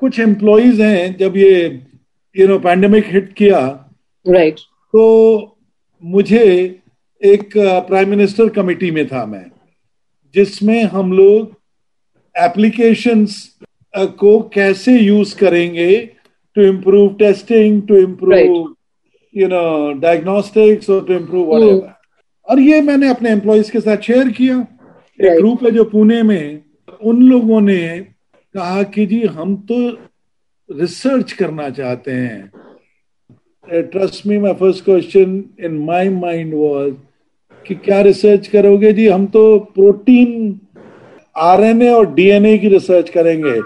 कुछ 0.00 0.18
employees 0.20 0.80
हैं 0.80 1.16
जब 1.18 1.36
ये 1.36 1.82
you 2.37 2.47
know 2.47 2.59
pandemic 2.59 3.05
hit 3.05 3.33
किया 3.33 3.59
right 4.27 4.53
right. 4.53 4.65
तो 4.93 5.57
मुझे 6.03 6.43
एक 7.23 7.49
प्राइम 7.57 8.09
मिनिस्टर 8.09 8.49
कमेटी 8.49 8.91
में 8.91 9.07
था 9.07 9.25
मैं 9.25 9.45
जिसमें 10.35 10.83
हम 10.83 11.13
लोग 11.13 11.55
एप्लीकेशंस 12.37 13.59
को 13.97 14.39
कैसे 14.53 14.99
यूज़ 14.99 15.35
करेंगे 15.37 15.97
to 16.55 16.61
improve 16.61 17.13
testing 17.13 17.81
to 17.87 17.97
improve 17.97 18.75
you 19.35 19.47
know 19.47 19.93
diagnostics 19.93 20.89
और 20.89 21.05
टू 21.05 21.13
इम्प्रूव. 21.13 21.89
और 22.49 22.59
ये 22.59 22.81
मैंने 22.81 23.09
अपने 23.09 23.29
एम्प्लॉयज़ 23.29 23.71
के 23.71 23.79
साथ 23.79 23.97
शेयर 23.97 24.29
किया 24.29 24.55
right. 24.55 25.25
एक 25.25 25.37
ग्रुप 25.37 25.63
है 25.63 25.71
जो 25.71 25.83
पुणे 25.83 26.23
में 26.23 26.63
उन 27.03 27.21
लोगों 27.21 27.61
ने 27.61 27.99
कहा 28.53 28.83
कि 28.83 29.05
जी 29.05 29.21
हम 29.23 29.55
तो 29.71 30.08
रिसर्च 30.69 31.31
करना 31.31 31.69
चाहते 31.69 32.11
हैं। 32.11 32.51
Trust 33.83 34.25
me 34.27 34.37
my 34.37 34.53
first 34.53 34.83
question 34.85 35.43
in 35.59 35.77
my 35.79 36.09
mind 36.09 36.53
was 36.53 36.93
कि 37.65 37.75
क्या 37.75 38.01
रिसर्च 38.01 38.47
करोगे 38.47 38.91
जी? 38.93 39.07
हम 39.07 39.25
तो 39.27 39.57
प्रोटीन 39.75 40.59
आरएनए 41.37 41.89
और 41.89 42.13
डीएनए 42.13 42.57
की 42.57 42.67
रिसर्च 42.67 43.09
करेंगे। 43.09 43.59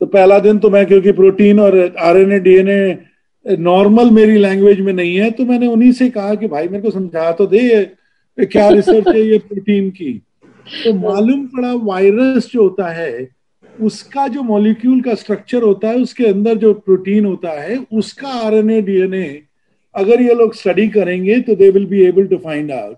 तो 0.00 0.06
पहला 0.06 0.38
दिन 0.38 0.58
तो 0.58 0.70
मैं 0.70 0.84
क्योंकि 0.86 1.12
प्रोटीन 1.12 1.60
और 1.60 1.76
R 1.98 2.16
N 2.16 2.32
A 2.32 2.38
D 2.40 3.56
normal 3.56 4.10
मेरी 4.10 4.36
लैंग्वेज 4.38 4.80
में 4.80 4.92
नहीं 4.92 5.16
है 5.16 5.30
तो 5.30 5.44
मैंने 5.44 5.66
उन्हीं 5.66 5.92
से 5.92 6.08
कहा 6.10 6.34
कि 6.34 6.46
भाई 6.48 6.68
मेरे 6.68 6.82
को 6.82 6.90
समझा 6.90 7.30
तो 7.32 7.46
दे 7.46 7.84
क्या 8.38 8.68
रिसर्च 8.68 9.08
है 9.08 9.22
ये 9.22 9.38
प्रोटीन 9.38 9.90
की। 9.90 10.12
तो 10.84 10.92
मालूम 10.94 11.46
पड़ा 11.46 11.72
वायरस 11.74 12.50
जो 12.52 12.62
होता 12.62 12.88
है 12.88 13.10
उसका 13.87 14.27
जो 14.27 14.43
मॉलिक्यूल 14.43 15.01
का 15.01 15.13
स्ट्रक्चर 15.15 15.61
होता 15.63 15.89
है 15.89 15.97
उसके 16.01 16.25
अंदर 16.27 16.55
जो 16.63 16.73
प्रोटीन 16.87 17.25
होता 17.25 17.51
है 17.61 17.77
उसका 17.99 18.29
are 18.45 18.53
N 18.53 18.69
A 18.69 18.81
D 18.89 18.95
N 19.01 19.13
A 19.13 19.27
अगर 19.95 20.21
ये 20.21 20.33
लोग 20.41 20.53
स्टडी 20.55 20.87
करेंगे 20.95 21.39
तो 21.49 21.55
they 21.55 21.69
will 21.77 21.85
be 21.93 22.03
able 22.05 22.27
to 22.27 22.37
find 22.45 22.71
out 22.71 22.97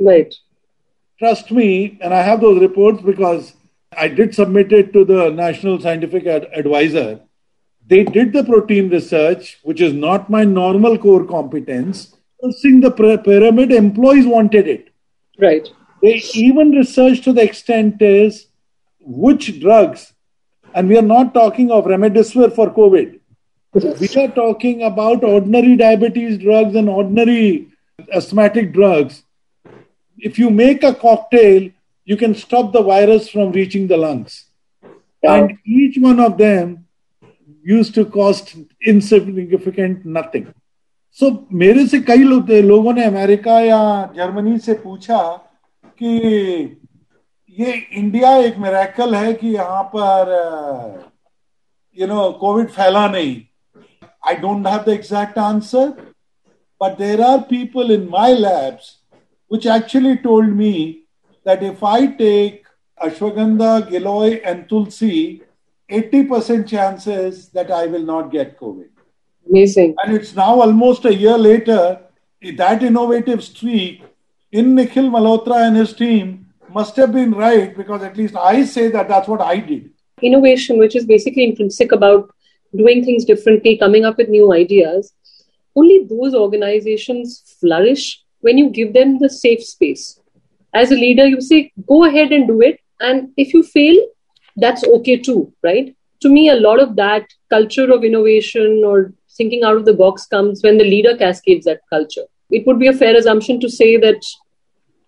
Right. 0.00 0.34
trust 1.20 1.50
me, 1.56 1.64
and 2.00 2.14
I 2.14 2.20
have 2.26 2.38
those 2.40 2.58
reports 2.60 3.02
because 3.06 3.48
I 3.92 4.06
did 4.08 4.34
submit 4.34 4.70
it 4.72 4.92
to 4.94 5.04
the 5.04 5.24
National 5.30 5.74
Scientific 5.80 6.26
Ad- 6.26 6.46
Advisor. 6.60 7.20
They 7.90 7.98
did 8.04 8.32
the 8.32 8.42
protein 8.44 8.88
research, 8.88 9.50
which 9.62 9.82
is 9.88 9.92
not 9.92 10.30
my 10.36 10.42
normal 10.44 10.96
core 10.98 11.24
competence. 11.24 12.00
Seeing 12.60 12.80
the 12.80 12.92
py- 12.92 13.18
pyramid, 13.26 13.72
employees 13.72 14.26
wanted 14.26 14.68
it. 14.68 14.88
Right. 15.38 15.68
They 16.02 16.14
even 16.44 16.70
researched 16.72 17.24
to 17.24 17.34
the 17.34 17.42
extent 17.42 18.00
is 18.00 18.40
which 19.04 19.60
drugs, 19.60 20.12
and 20.74 20.88
we 20.88 20.98
are 20.98 21.02
not 21.02 21.34
talking 21.34 21.70
of 21.70 21.84
remdesivir 21.84 22.54
for 22.54 22.70
COVID. 22.70 23.18
We 23.72 24.08
are 24.22 24.28
talking 24.28 24.82
about 24.82 25.24
ordinary 25.24 25.76
diabetes 25.76 26.38
drugs 26.38 26.74
and 26.74 26.88
ordinary 26.88 27.68
asthmatic 28.12 28.72
drugs. 28.72 29.22
If 30.18 30.38
you 30.38 30.50
make 30.50 30.82
a 30.82 30.94
cocktail, 30.94 31.70
you 32.04 32.16
can 32.16 32.34
stop 32.34 32.72
the 32.72 32.82
virus 32.82 33.28
from 33.28 33.52
reaching 33.52 33.86
the 33.86 33.96
lungs. 33.96 34.46
Wow. 35.22 35.44
And 35.44 35.58
each 35.64 35.98
one 35.98 36.18
of 36.18 36.36
them 36.36 36.86
used 37.62 37.94
to 37.94 38.04
cost 38.04 38.56
insignificant 38.84 40.04
nothing. 40.04 40.52
So 41.12 41.46
मेरे 41.52 41.86
से 41.86 42.00
कई 42.06 42.22
लोग 42.24 42.50
लोगों 42.50 42.92
ने 42.94 43.04
America 43.04 43.60
या 43.60 44.12
Germany 44.16 44.58
से 44.58 44.74
पूछा 44.74 45.20
कि 45.98 46.76
ये 47.59 47.73
इंडिया 47.97 48.35
एक 48.37 48.57
मेरेकल 48.57 49.15
है 49.15 49.33
कि 49.33 49.47
यहाँ 49.47 49.83
पर 49.95 50.29
यू 51.97 52.07
नो 52.07 52.31
कोविड 52.39 52.69
फैला 52.69 53.07
नहीं। 53.07 53.35
I 54.27 54.35
don't 54.35 54.67
have 54.67 54.83
the 54.85 54.89
exact 54.89 55.37
answer 55.39 55.87
but 56.81 56.97
there 56.97 57.21
are 57.21 57.37
people 57.37 57.91
in 57.91 58.07
my 58.11 58.33
labs 58.33 58.91
which 59.51 59.67
actually 59.67 60.15
told 60.15 60.55
me 60.55 60.73
that 61.45 61.63
if 61.63 61.85
I 61.85 62.07
take 62.07 62.67
ashwagandha 63.05 63.79
giloy 63.79 64.41
and 64.45 64.65
tulsi 64.69 65.41
80 65.89 66.29
percent 66.29 66.65
chances 66.65 67.51
that 67.55 67.71
I 67.71 67.87
will 67.87 68.05
not 68.05 68.31
get 68.31 68.57
covid 68.59 69.57
and 69.57 70.15
it's 70.15 70.37
now 70.37 70.59
almost 70.61 71.05
almost 71.05 71.15
a 71.15 71.21
year 71.23 71.37
later, 71.37 71.99
that 72.43 72.83
innovative 72.83 73.43
streak 73.43 74.03
in 74.53 74.75
Nikhil 74.75 75.09
Malhotra 75.09 75.67
and 75.67 75.77
his 75.77 75.93
must 76.75 76.95
have 76.97 77.13
been 77.13 77.31
right 77.31 77.75
because 77.75 78.03
at 78.03 78.17
least 78.17 78.35
I 78.35 78.65
say 78.65 78.89
that 78.89 79.07
that's 79.07 79.29
what 79.29 79.41
I 79.41 79.57
did. 79.57 79.91
Innovation, 80.21 80.77
which 80.77 80.95
is 80.95 81.05
basically 81.05 81.45
intrinsic 81.45 81.91
about 81.91 82.29
doing 82.75 83.03
things 83.03 83.23
differently, 83.23 83.77
coming 83.77 84.03
up 84.03 84.17
with 84.17 84.29
new 84.29 84.51
ideas, 84.53 85.13
only 85.75 86.05
those 86.09 86.35
organizations 86.35 87.57
flourish 87.59 88.21
when 88.41 88.57
you 88.57 88.69
give 88.69 88.93
them 88.93 89.19
the 89.19 89.29
safe 89.29 89.63
space. 89.63 90.19
As 90.73 90.91
a 90.91 90.95
leader, 90.95 91.25
you 91.25 91.41
say, 91.41 91.71
go 91.87 92.03
ahead 92.05 92.31
and 92.31 92.47
do 92.47 92.61
it. 92.61 92.79
And 92.99 93.29
if 93.37 93.53
you 93.53 93.63
fail, 93.63 93.95
that's 94.57 94.83
okay 94.83 95.17
too, 95.17 95.53
right? 95.63 95.95
To 96.21 96.29
me, 96.29 96.49
a 96.49 96.55
lot 96.55 96.79
of 96.79 96.95
that 96.97 97.27
culture 97.49 97.91
of 97.91 98.03
innovation 98.03 98.83
or 98.85 99.13
thinking 99.37 99.63
out 99.63 99.77
of 99.77 99.85
the 99.85 99.93
box 99.93 100.25
comes 100.25 100.63
when 100.63 100.77
the 100.77 100.83
leader 100.83 101.15
cascades 101.15 101.65
that 101.65 101.81
culture. 101.89 102.25
It 102.49 102.67
would 102.67 102.79
be 102.79 102.87
a 102.87 102.93
fair 102.93 103.15
assumption 103.15 103.59
to 103.61 103.69
say 103.69 103.97
that 103.97 104.21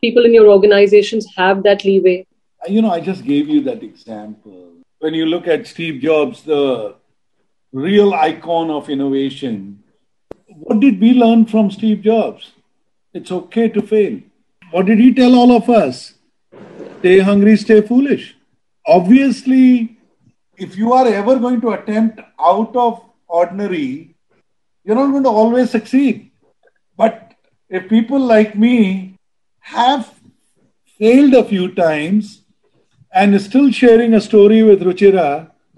people 0.01 0.25
in 0.25 0.34
your 0.34 0.48
organizations 0.48 1.27
have 1.36 1.63
that 1.63 1.84
leeway. 1.84 2.25
You 2.68 2.82
know, 2.82 2.92
I 2.92 3.00
just 3.00 3.24
gave 3.24 3.48
you 3.48 3.62
that 3.62 3.84
example. 3.84 4.74
When 5.00 5.13
you 5.13 5.25
look 5.25 5.48
at 5.48 5.68
Steve 5.68 6.01
Jobs, 6.01 6.44
the 6.44 6.96
real 7.72 8.13
icon 8.13 8.70
of 8.70 8.89
innovation, 8.89 9.84
what 10.48 10.80
did 10.80 11.00
we 11.00 11.13
learn 11.13 11.46
from 11.46 11.70
Steve 11.72 12.01
Jobs? 12.01 12.51
It's 13.13 13.32
okay 13.32 13.70
to 13.70 13.82
fail. 13.82 14.20
What 14.72 14.86
did 14.86 15.00
he 15.00 15.14
tell 15.14 15.36
all 15.36 15.55
of 15.55 15.70
us? 15.70 16.14
Stay 17.00 17.20
hungry, 17.20 17.55
stay 17.57 17.81
foolish. 17.81 18.36
Obviously, 18.86 19.98
if 20.57 20.75
you 20.75 20.94
are 20.94 21.07
ever 21.07 21.38
going 21.38 21.62
to 21.62 21.72
attempt 21.72 22.20
out 22.40 22.75
of 22.75 23.03
ordinary, 23.27 24.16
you're 24.83 24.96
not 24.96 25.12
going 25.12 25.24
to 25.24 25.29
always 25.29 25.70
succeed. 25.70 26.31
But 26.98 27.33
if 27.70 27.88
people 27.88 28.20
like 28.20 28.55
me 28.55 29.17
have 29.67 30.13
failed 30.99 31.35
a 31.35 31.45
few 31.45 31.75
times 31.75 32.43
and 33.13 33.35
is 33.35 33.45
still 33.45 33.71
sharing 33.71 34.15
a 34.15 34.21
story 34.21 34.63
with 34.63 34.82
Ruchira, 34.82 35.50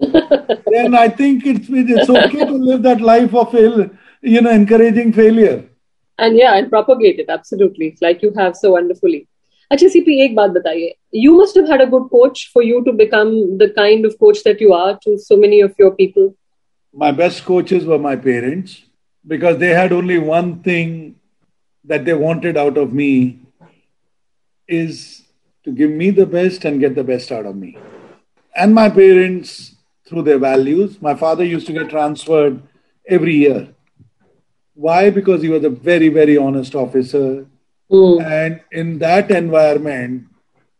then 0.67 0.95
I 0.95 1.09
think 1.09 1.45
it's 1.45 1.67
it's 1.69 2.09
okay 2.09 2.45
to 2.45 2.53
live 2.53 2.83
that 2.83 3.01
life 3.01 3.33
of 3.33 3.51
fail, 3.51 3.89
you 4.21 4.41
know, 4.41 4.51
encouraging 4.51 5.13
failure. 5.13 5.63
And 6.17 6.37
yeah, 6.37 6.55
and 6.57 6.69
propagate 6.69 7.19
it 7.19 7.29
absolutely, 7.29 7.97
like 8.01 8.21
you 8.21 8.31
have 8.37 8.55
so 8.55 8.71
wonderfully. 8.71 9.27
अच्छा 9.71 9.87
CP 9.89 10.19
एक 10.23 10.35
बात 10.35 10.49
बताइए 10.55 10.91
you 11.23 11.31
must 11.37 11.55
have 11.59 11.69
had 11.73 11.81
a 11.81 11.87
good 11.91 12.03
coach 12.09 12.41
for 12.53 12.63
you 12.63 12.81
to 12.87 12.91
become 12.97 13.31
the 13.61 13.67
kind 13.77 14.05
of 14.09 14.17
coach 14.19 14.41
that 14.47 14.59
you 14.63 14.73
are 14.79 14.97
to 15.05 15.17
so 15.27 15.37
many 15.43 15.61
of 15.67 15.79
your 15.83 15.91
people 16.01 16.27
My 17.03 17.11
best 17.21 17.43
coaches 17.45 17.87
were 17.91 17.97
my 18.03 18.15
parents 18.25 18.75
because 19.33 19.57
they 19.63 19.71
had 19.77 19.95
only 19.99 20.17
one 20.27 20.51
thing 20.67 21.15
that 21.93 22.05
they 22.05 22.13
wanted 22.13 22.59
out 22.65 22.77
of 22.83 22.93
me 22.93 23.09
is 24.70 25.22
to 25.64 25.72
give 25.72 25.90
me 25.90 26.10
the 26.10 26.26
best 26.26 26.64
and 26.64 26.80
get 26.80 26.94
the 26.94 27.04
best 27.04 27.30
out 27.32 27.46
of 27.46 27.56
me. 27.56 27.76
And 28.54 28.74
my 28.74 28.88
parents, 28.88 29.74
through 30.08 30.22
their 30.22 30.38
values, 30.38 31.00
my 31.00 31.14
father 31.14 31.44
used 31.44 31.66
to 31.68 31.72
get 31.72 31.90
transferred 31.90 32.62
every 33.06 33.34
year. 33.34 33.68
Why? 34.74 35.10
Because 35.10 35.42
he 35.42 35.48
was 35.48 35.64
a 35.64 35.70
very, 35.70 36.08
very 36.08 36.36
honest 36.36 36.74
officer. 36.74 37.46
Hmm. 37.90 38.20
And 38.22 38.60
in 38.72 38.98
that 38.98 39.30
environment, 39.30 40.28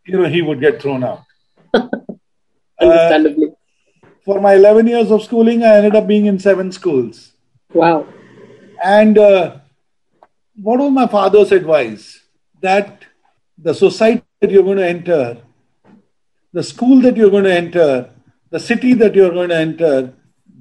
you 0.05 0.17
know, 0.17 0.27
he 0.27 0.41
would 0.41 0.59
get 0.59 0.81
thrown 0.81 1.03
out. 1.03 1.23
understandably 2.81 3.53
For 4.23 4.39
my 4.39 4.55
11 4.55 4.87
years 4.87 5.11
of 5.11 5.23
schooling, 5.23 5.63
I 5.63 5.77
ended 5.77 5.95
up 5.95 6.07
being 6.07 6.25
in 6.25 6.39
seven 6.39 6.71
schools. 6.71 7.33
wow 7.73 8.07
And 8.83 9.17
uh, 9.17 9.57
what 10.55 10.79
was 10.79 10.91
my 10.91 11.07
father's 11.07 11.51
advice? 11.51 12.19
That 12.61 13.05
the 13.61 13.73
society 13.73 14.23
that 14.39 14.51
you're 14.51 14.63
going 14.63 14.77
to 14.77 14.87
enter, 14.87 15.37
the 16.51 16.63
school 16.63 16.99
that 17.01 17.15
you're 17.15 17.29
going 17.29 17.43
to 17.43 17.53
enter, 17.53 18.09
the 18.49 18.59
city 18.59 18.93
that 18.95 19.15
you're 19.15 19.31
going 19.31 19.49
to 19.49 19.55
enter, 19.55 20.13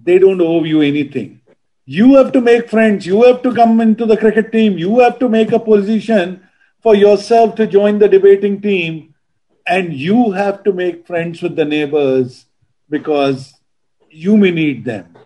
they 0.03 0.19
don't 0.19 0.41
owe 0.41 0.65
you 0.65 0.83
anything. 0.83 1.41
You 1.87 2.17
have 2.17 2.33
to 2.33 2.41
make 2.41 2.69
friends. 2.69 3.07
You 3.07 3.25
have 3.25 3.43
to 3.43 3.55
come 3.55 3.81
into 3.81 4.07
the 4.07 4.17
cricket 4.17 4.53
team. 4.53 4.79
You 4.79 5.01
have 5.01 5.19
to 5.19 5.29
make 5.29 5.51
a 5.53 5.59
position 5.59 6.47
for 6.83 6.95
yourself 6.95 7.55
to 7.57 7.67
join 7.67 7.99
the 7.99 8.09
debating 8.09 8.61
team. 8.61 9.15
And 9.67 9.93
you 9.93 10.33
have 10.33 10.63
to 10.65 10.73
make 10.73 11.07
friends 11.07 11.43
with 11.43 11.57
the 11.57 11.65
neighbors 11.65 12.47
because 12.89 13.55
you 14.11 14.37
may 14.37 14.51
need 14.51 14.85
them. 14.85 15.17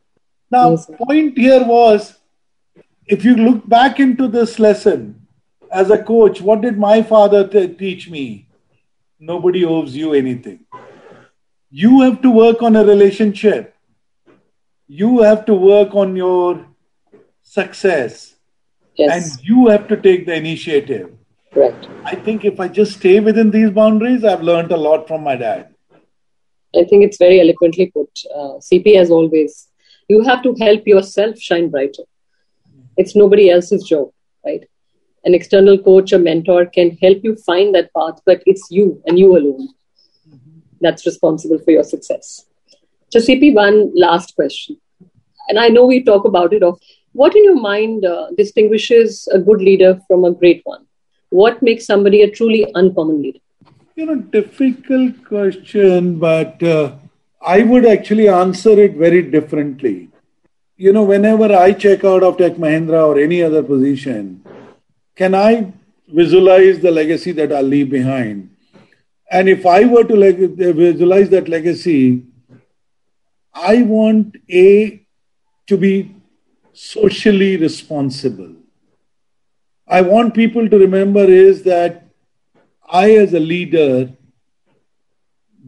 Now, 0.51 0.71
Yes, 0.71 0.91
point 0.99 1.37
here 1.37 1.65
was 1.65 2.19
if 3.07 3.25
you 3.25 3.37
look 3.37 3.69
back 3.69 4.01
into 4.01 4.29
this 4.29 4.59
lesson 4.59 5.24
as 5.75 5.91
a 5.91 5.99
coach, 6.03 6.41
what 6.41 6.63
did 6.63 6.79
my 6.79 7.03
father 7.03 7.47
t- 7.49 7.69
teach 7.69 8.11
me? 8.11 8.49
Nobody 9.21 9.65
owes 9.65 9.97
you 9.97 10.15
anything. 10.15 10.61
You 11.71 12.03
have 12.03 12.23
to 12.23 12.31
work 12.31 12.63
on 12.63 12.77
a 12.77 12.85
relationship. 12.85 13.75
You 14.89 15.23
have 15.23 15.45
to 15.47 15.55
work 15.55 15.95
on 15.95 16.17
your 16.17 16.67
success. 17.43 18.37
yes 18.97 19.13
And 19.15 19.39
you 19.43 19.69
have 19.69 19.89
to 19.89 19.97
take 19.97 20.27
the 20.27 20.35
initiative. 20.35 21.11
correct 21.55 21.87
I 22.05 22.15
think 22.17 22.45
if 22.45 22.61
I 22.61 22.69
just 22.69 22.99
stay 22.99 23.21
within 23.21 23.51
these 23.51 23.71
boundaries, 23.71 24.25
I've 24.25 24.43
learned 24.43 24.73
a 24.73 24.77
lot 24.77 25.09
from 25.09 25.23
my 25.25 25.37
dad. 25.37 25.75
i 26.81 26.85
think 26.85 27.05
it's 27.05 27.19
very 27.25 27.39
eloquently 27.41 27.87
put 27.97 28.11
uh, 28.41 28.55
cp 28.69 28.95
as 29.03 29.11
always 29.19 29.55
you 30.13 30.21
have 30.29 30.43
to 30.47 30.53
help 30.61 30.87
yourself 30.93 31.39
shine 31.47 31.69
brighter 31.69 32.05
it's 32.97 33.15
nobody 33.23 33.47
else's 33.57 33.85
job 33.93 34.09
right 34.49 34.65
an 35.25 35.35
external 35.35 35.79
coach 35.79 36.13
or 36.13 36.19
mentor 36.19 36.67
can 36.67 36.97
help 37.03 37.19
you 37.23 37.37
find 37.37 37.75
that 37.75 37.93
path 37.95 38.21
but 38.27 38.43
it's 38.47 38.69
you 38.71 39.03
and 39.07 39.19
you 39.19 39.37
alone 39.37 39.69
that's 40.81 41.07
responsible 41.07 41.59
for 41.59 41.71
your 41.71 41.85
success. 41.85 42.47
Cp 43.15 43.55
one 43.55 43.93
last 43.95 44.35
question. 44.35 44.77
And 45.49 45.59
i 45.59 45.69
know 45.69 45.85
we 45.87 46.03
talk 46.03 46.25
about 46.25 46.53
it 46.53 46.63
of 46.63 46.81
what 47.13 47.37
in 47.37 47.45
your 47.45 47.61
mind 47.61 48.05
uh, 48.05 48.27
distinguishes 48.37 49.29
a 49.33 49.39
good 49.39 49.61
leader 49.61 50.01
from 50.09 50.25
a 50.25 50.33
great 50.33 50.63
one? 50.65 50.85
What 51.31 51.63
makes 51.63 51.87
somebody 51.87 52.23
a 52.23 52.31
truly 52.31 52.67
uncommon 52.75 53.23
leader? 53.23 53.39
You 53.95 54.07
know, 54.07 54.17
difficult 54.17 55.25
question, 55.25 56.19
but 56.19 56.61
uh, 56.63 56.97
I 57.41 57.63
would 57.63 57.87
actually 57.87 58.27
answer 58.29 58.73
it 58.87 58.97
very 58.97 59.23
differently. 59.23 60.09
You 60.77 60.93
know, 60.93 61.05
whenever 61.05 61.53
I 61.53 61.71
check 61.73 62.05
out 62.05 62.25
of 62.25 62.37
Tech 62.37 62.55
Mahindra 62.55 63.07
or 63.07 63.17
any 63.21 63.41
other 63.43 63.63
position, 63.63 64.43
can 65.15 65.35
I 65.35 65.73
visualize 66.09 66.81
the 66.81 66.91
legacy 66.91 67.33
that 67.33 67.53
I'll 67.53 67.63
leave 67.63 67.91
behind? 67.91 68.51
And 69.31 69.49
if 69.49 69.65
I 69.67 69.85
were 69.85 70.05
to 70.05 70.17
leg- 70.17 70.57
visualize 70.57 71.31
that 71.31 71.49
legacy, 71.49 72.23
I 73.53 73.83
want 73.83 74.37
A 74.51 75.07
to 75.67 75.77
be 75.77 76.15
socially 76.73 77.57
responsible. 77.57 78.55
I 79.87 80.01
want 80.01 80.35
people 80.35 80.69
to 80.69 80.79
remember 80.79 81.25
is 81.25 81.63
that 81.65 82.07
I, 82.91 83.13
as 83.13 83.33
a 83.35 83.41
leader, 83.41 84.11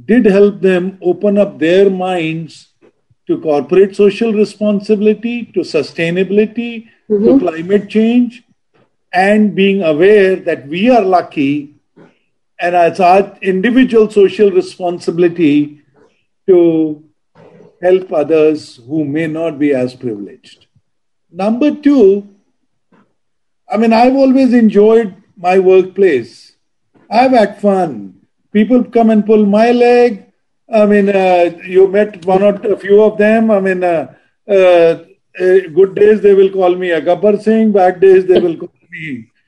did 0.04 0.26
help 0.26 0.60
them 0.60 0.98
open 1.00 1.38
up 1.38 1.58
their 1.58 1.88
minds 1.88 2.68
to 3.26 3.40
corporate 3.40 3.96
social 3.96 4.32
responsibility, 4.32 5.46
to 5.46 5.60
sustainability, 5.60 6.88
mm-hmm. 7.08 7.24
to 7.24 7.38
climate 7.38 7.88
change, 7.88 8.42
and 9.16 9.54
being 9.54 9.82
aware 9.82 10.36
that 10.36 10.66
we 10.68 10.90
are 10.90 11.02
lucky 11.02 11.74
and 12.60 12.74
it's 12.74 13.00
our 13.00 13.36
individual 13.40 14.10
social 14.10 14.50
responsibility 14.50 15.80
to 16.46 17.02
help 17.80 18.12
others 18.12 18.76
who 18.86 19.04
may 19.04 19.26
not 19.26 19.58
be 19.58 19.72
as 19.74 19.94
privileged. 19.94 20.66
Number 21.30 21.74
two, 21.74 22.28
I 23.70 23.78
mean, 23.78 23.92
I've 23.92 24.14
always 24.14 24.52
enjoyed 24.52 25.14
my 25.36 25.58
workplace. 25.58 26.52
I've 27.10 27.32
had 27.32 27.60
fun. 27.60 28.20
People 28.52 28.84
come 28.84 29.10
and 29.10 29.24
pull 29.24 29.44
my 29.46 29.70
leg. 29.72 30.26
I 30.72 30.86
mean, 30.86 31.08
uh, 31.08 31.58
you 31.64 31.88
met 31.88 32.24
one 32.24 32.42
or 32.42 32.54
a 32.72 32.76
few 32.76 33.02
of 33.02 33.18
them. 33.18 33.50
I 33.50 33.60
mean, 33.60 33.82
uh, 33.82 34.14
uh, 34.48 34.94
good 35.78 35.94
days 35.94 36.20
they 36.20 36.34
will 36.34 36.50
call 36.50 36.74
me 36.74 36.90
a 36.90 37.00
Gabbar 37.00 37.40
Singh. 37.42 37.72
Bad 37.72 38.00
days 38.00 38.26
they 38.26 38.40
will 38.40 38.56
call 38.56 38.72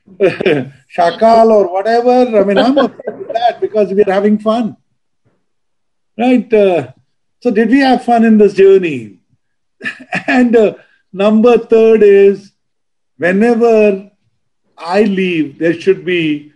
Shakal 0.18 1.50
or 1.50 1.72
whatever. 1.72 2.38
I 2.38 2.44
mean, 2.44 2.58
I'm 2.58 2.78
okay 2.78 3.12
with 3.12 3.28
that 3.28 3.60
because 3.60 3.92
we're 3.92 4.10
having 4.10 4.38
fun. 4.38 4.76
Right? 6.16 6.52
Uh, 6.52 6.92
so, 7.40 7.50
did 7.50 7.70
we 7.70 7.80
have 7.80 8.04
fun 8.04 8.24
in 8.24 8.38
this 8.38 8.54
journey? 8.54 9.20
and 10.26 10.56
uh, 10.56 10.74
number 11.12 11.58
third 11.58 12.02
is 12.02 12.52
whenever 13.16 14.10
I 14.76 15.02
leave, 15.02 15.58
there 15.58 15.78
should 15.78 16.04
be 16.04 16.52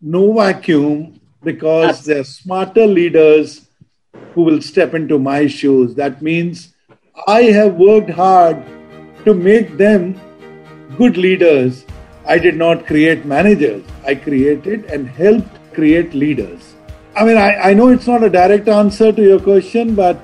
no 0.00 0.32
vacuum 0.32 1.20
because 1.42 2.04
there 2.04 2.20
are 2.20 2.24
smarter 2.24 2.86
leaders 2.86 3.68
who 4.32 4.42
will 4.42 4.60
step 4.60 4.94
into 4.94 5.18
my 5.18 5.46
shoes. 5.46 5.94
That 5.94 6.22
means 6.22 6.74
I 7.26 7.42
have 7.42 7.74
worked 7.74 8.10
hard 8.10 8.64
to 9.24 9.34
make 9.34 9.76
them 9.76 10.20
good 10.96 11.16
leaders 11.16 11.84
I 12.26 12.38
did 12.38 12.56
not 12.56 12.86
create 12.86 13.26
managers. 13.26 13.82
I 14.06 14.14
created 14.14 14.84
and 14.86 15.06
helped 15.06 15.58
create 15.74 16.14
leaders. 16.14 16.74
I 17.16 17.24
mean, 17.24 17.36
I, 17.36 17.70
I 17.70 17.74
know 17.74 17.88
it's 17.88 18.06
not 18.06 18.22
a 18.24 18.30
direct 18.30 18.66
answer 18.66 19.12
to 19.12 19.22
your 19.22 19.38
question, 19.38 19.94
but 19.94 20.18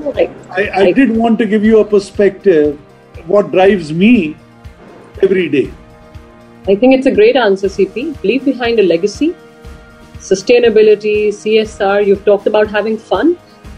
I, 0.50 0.70
I 0.74 0.92
did 0.92 1.14
want 1.14 1.38
to 1.38 1.46
give 1.46 1.62
you 1.62 1.80
a 1.80 1.84
perspective 1.84 2.78
what 3.26 3.52
drives 3.52 3.92
me 3.92 4.36
every 5.22 5.48
day. 5.48 5.70
I 6.66 6.74
think 6.74 6.94
it's 6.94 7.06
a 7.06 7.14
great 7.14 7.36
answer, 7.36 7.68
CP. 7.68 8.22
Leave 8.22 8.44
behind 8.44 8.80
a 8.80 8.82
legacy, 8.82 9.36
sustainability, 10.16 11.28
CSR. 11.28 12.06
You've 12.06 12.24
talked 12.24 12.46
about 12.46 12.68
having 12.68 12.96
fun, 12.96 13.36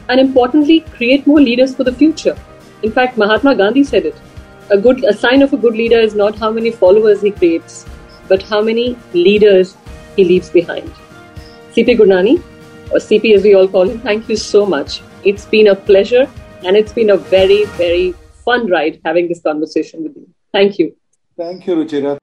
and 0.09 0.21
importantly, 0.21 0.81
create 0.97 1.27
more 1.27 1.41
leaders 1.41 1.75
for 1.75 1.85
the 1.85 1.93
future. 1.93 2.37
In 2.83 2.93
fact, 2.93 3.19
Mahatma 3.19 3.57
Gandhi 3.57 3.85
said 3.85 4.07
it. 4.07 4.15
A 4.71 4.79
good 4.79 5.05
a 5.05 5.13
sign 5.13 5.43
of 5.43 5.53
a 5.53 5.57
good 5.57 5.75
leader 5.75 5.99
is 5.99 6.15
not 6.15 6.37
how 6.37 6.51
many 6.51 6.71
followers 6.71 7.21
he 7.21 7.31
creates, 7.31 7.85
but 8.33 8.43
how 8.51 8.63
many 8.63 8.97
leaders 9.13 9.77
he 10.17 10.25
leaves 10.25 10.49
behind. 10.49 10.91
CP 11.75 11.97
Gurnani, 11.99 12.37
or 12.91 13.01
CP 13.07 13.35
as 13.35 13.43
we 13.43 13.55
all 13.55 13.69
call 13.69 13.89
him, 13.89 14.01
thank 14.01 14.29
you 14.29 14.37
so 14.37 14.65
much. 14.65 15.03
It's 15.23 15.45
been 15.45 15.69
a 15.69 15.75
pleasure 15.75 16.27
and 16.65 16.77
it's 16.77 16.95
been 16.95 17.11
a 17.11 17.17
very, 17.17 17.65
very 17.81 18.15
fun 18.45 18.71
ride 18.71 19.01
having 19.05 19.29
this 19.29 19.43
conversation 19.43 20.03
with 20.05 20.17
you. 20.17 20.29
Thank 20.53 20.79
you. 20.79 20.97
Thank 21.37 21.67
you, 21.67 21.77
Ruchira. 21.77 22.17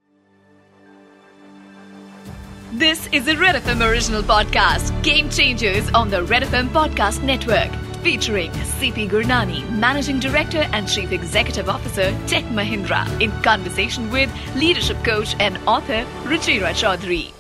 This 2.74 3.08
is 3.12 3.28
a 3.28 3.36
Red 3.38 3.62
FM 3.62 3.88
original 3.88 4.24
podcast, 4.24 5.04
Game 5.04 5.30
Changers 5.30 5.90
on 5.92 6.10
the 6.10 6.24
Red 6.24 6.44
FM 6.44 6.70
Podcast 6.70 7.24
Network 7.24 7.89
featuring 8.02 8.52
CP 8.52 9.10
Gurnani, 9.10 9.70
Managing 9.72 10.20
Director 10.20 10.68
and 10.74 10.88
Chief 10.88 11.12
Executive 11.12 11.70
Officer, 11.70 12.12
Tech 12.28 12.46
Mahindra, 12.46 13.06
in 13.22 13.32
conversation 13.42 14.10
with 14.12 14.30
leadership 14.56 15.04
coach 15.04 15.36
and 15.40 15.58
author 15.68 16.06
Ruchira 16.24 16.72
Chaudhary. 16.74 17.39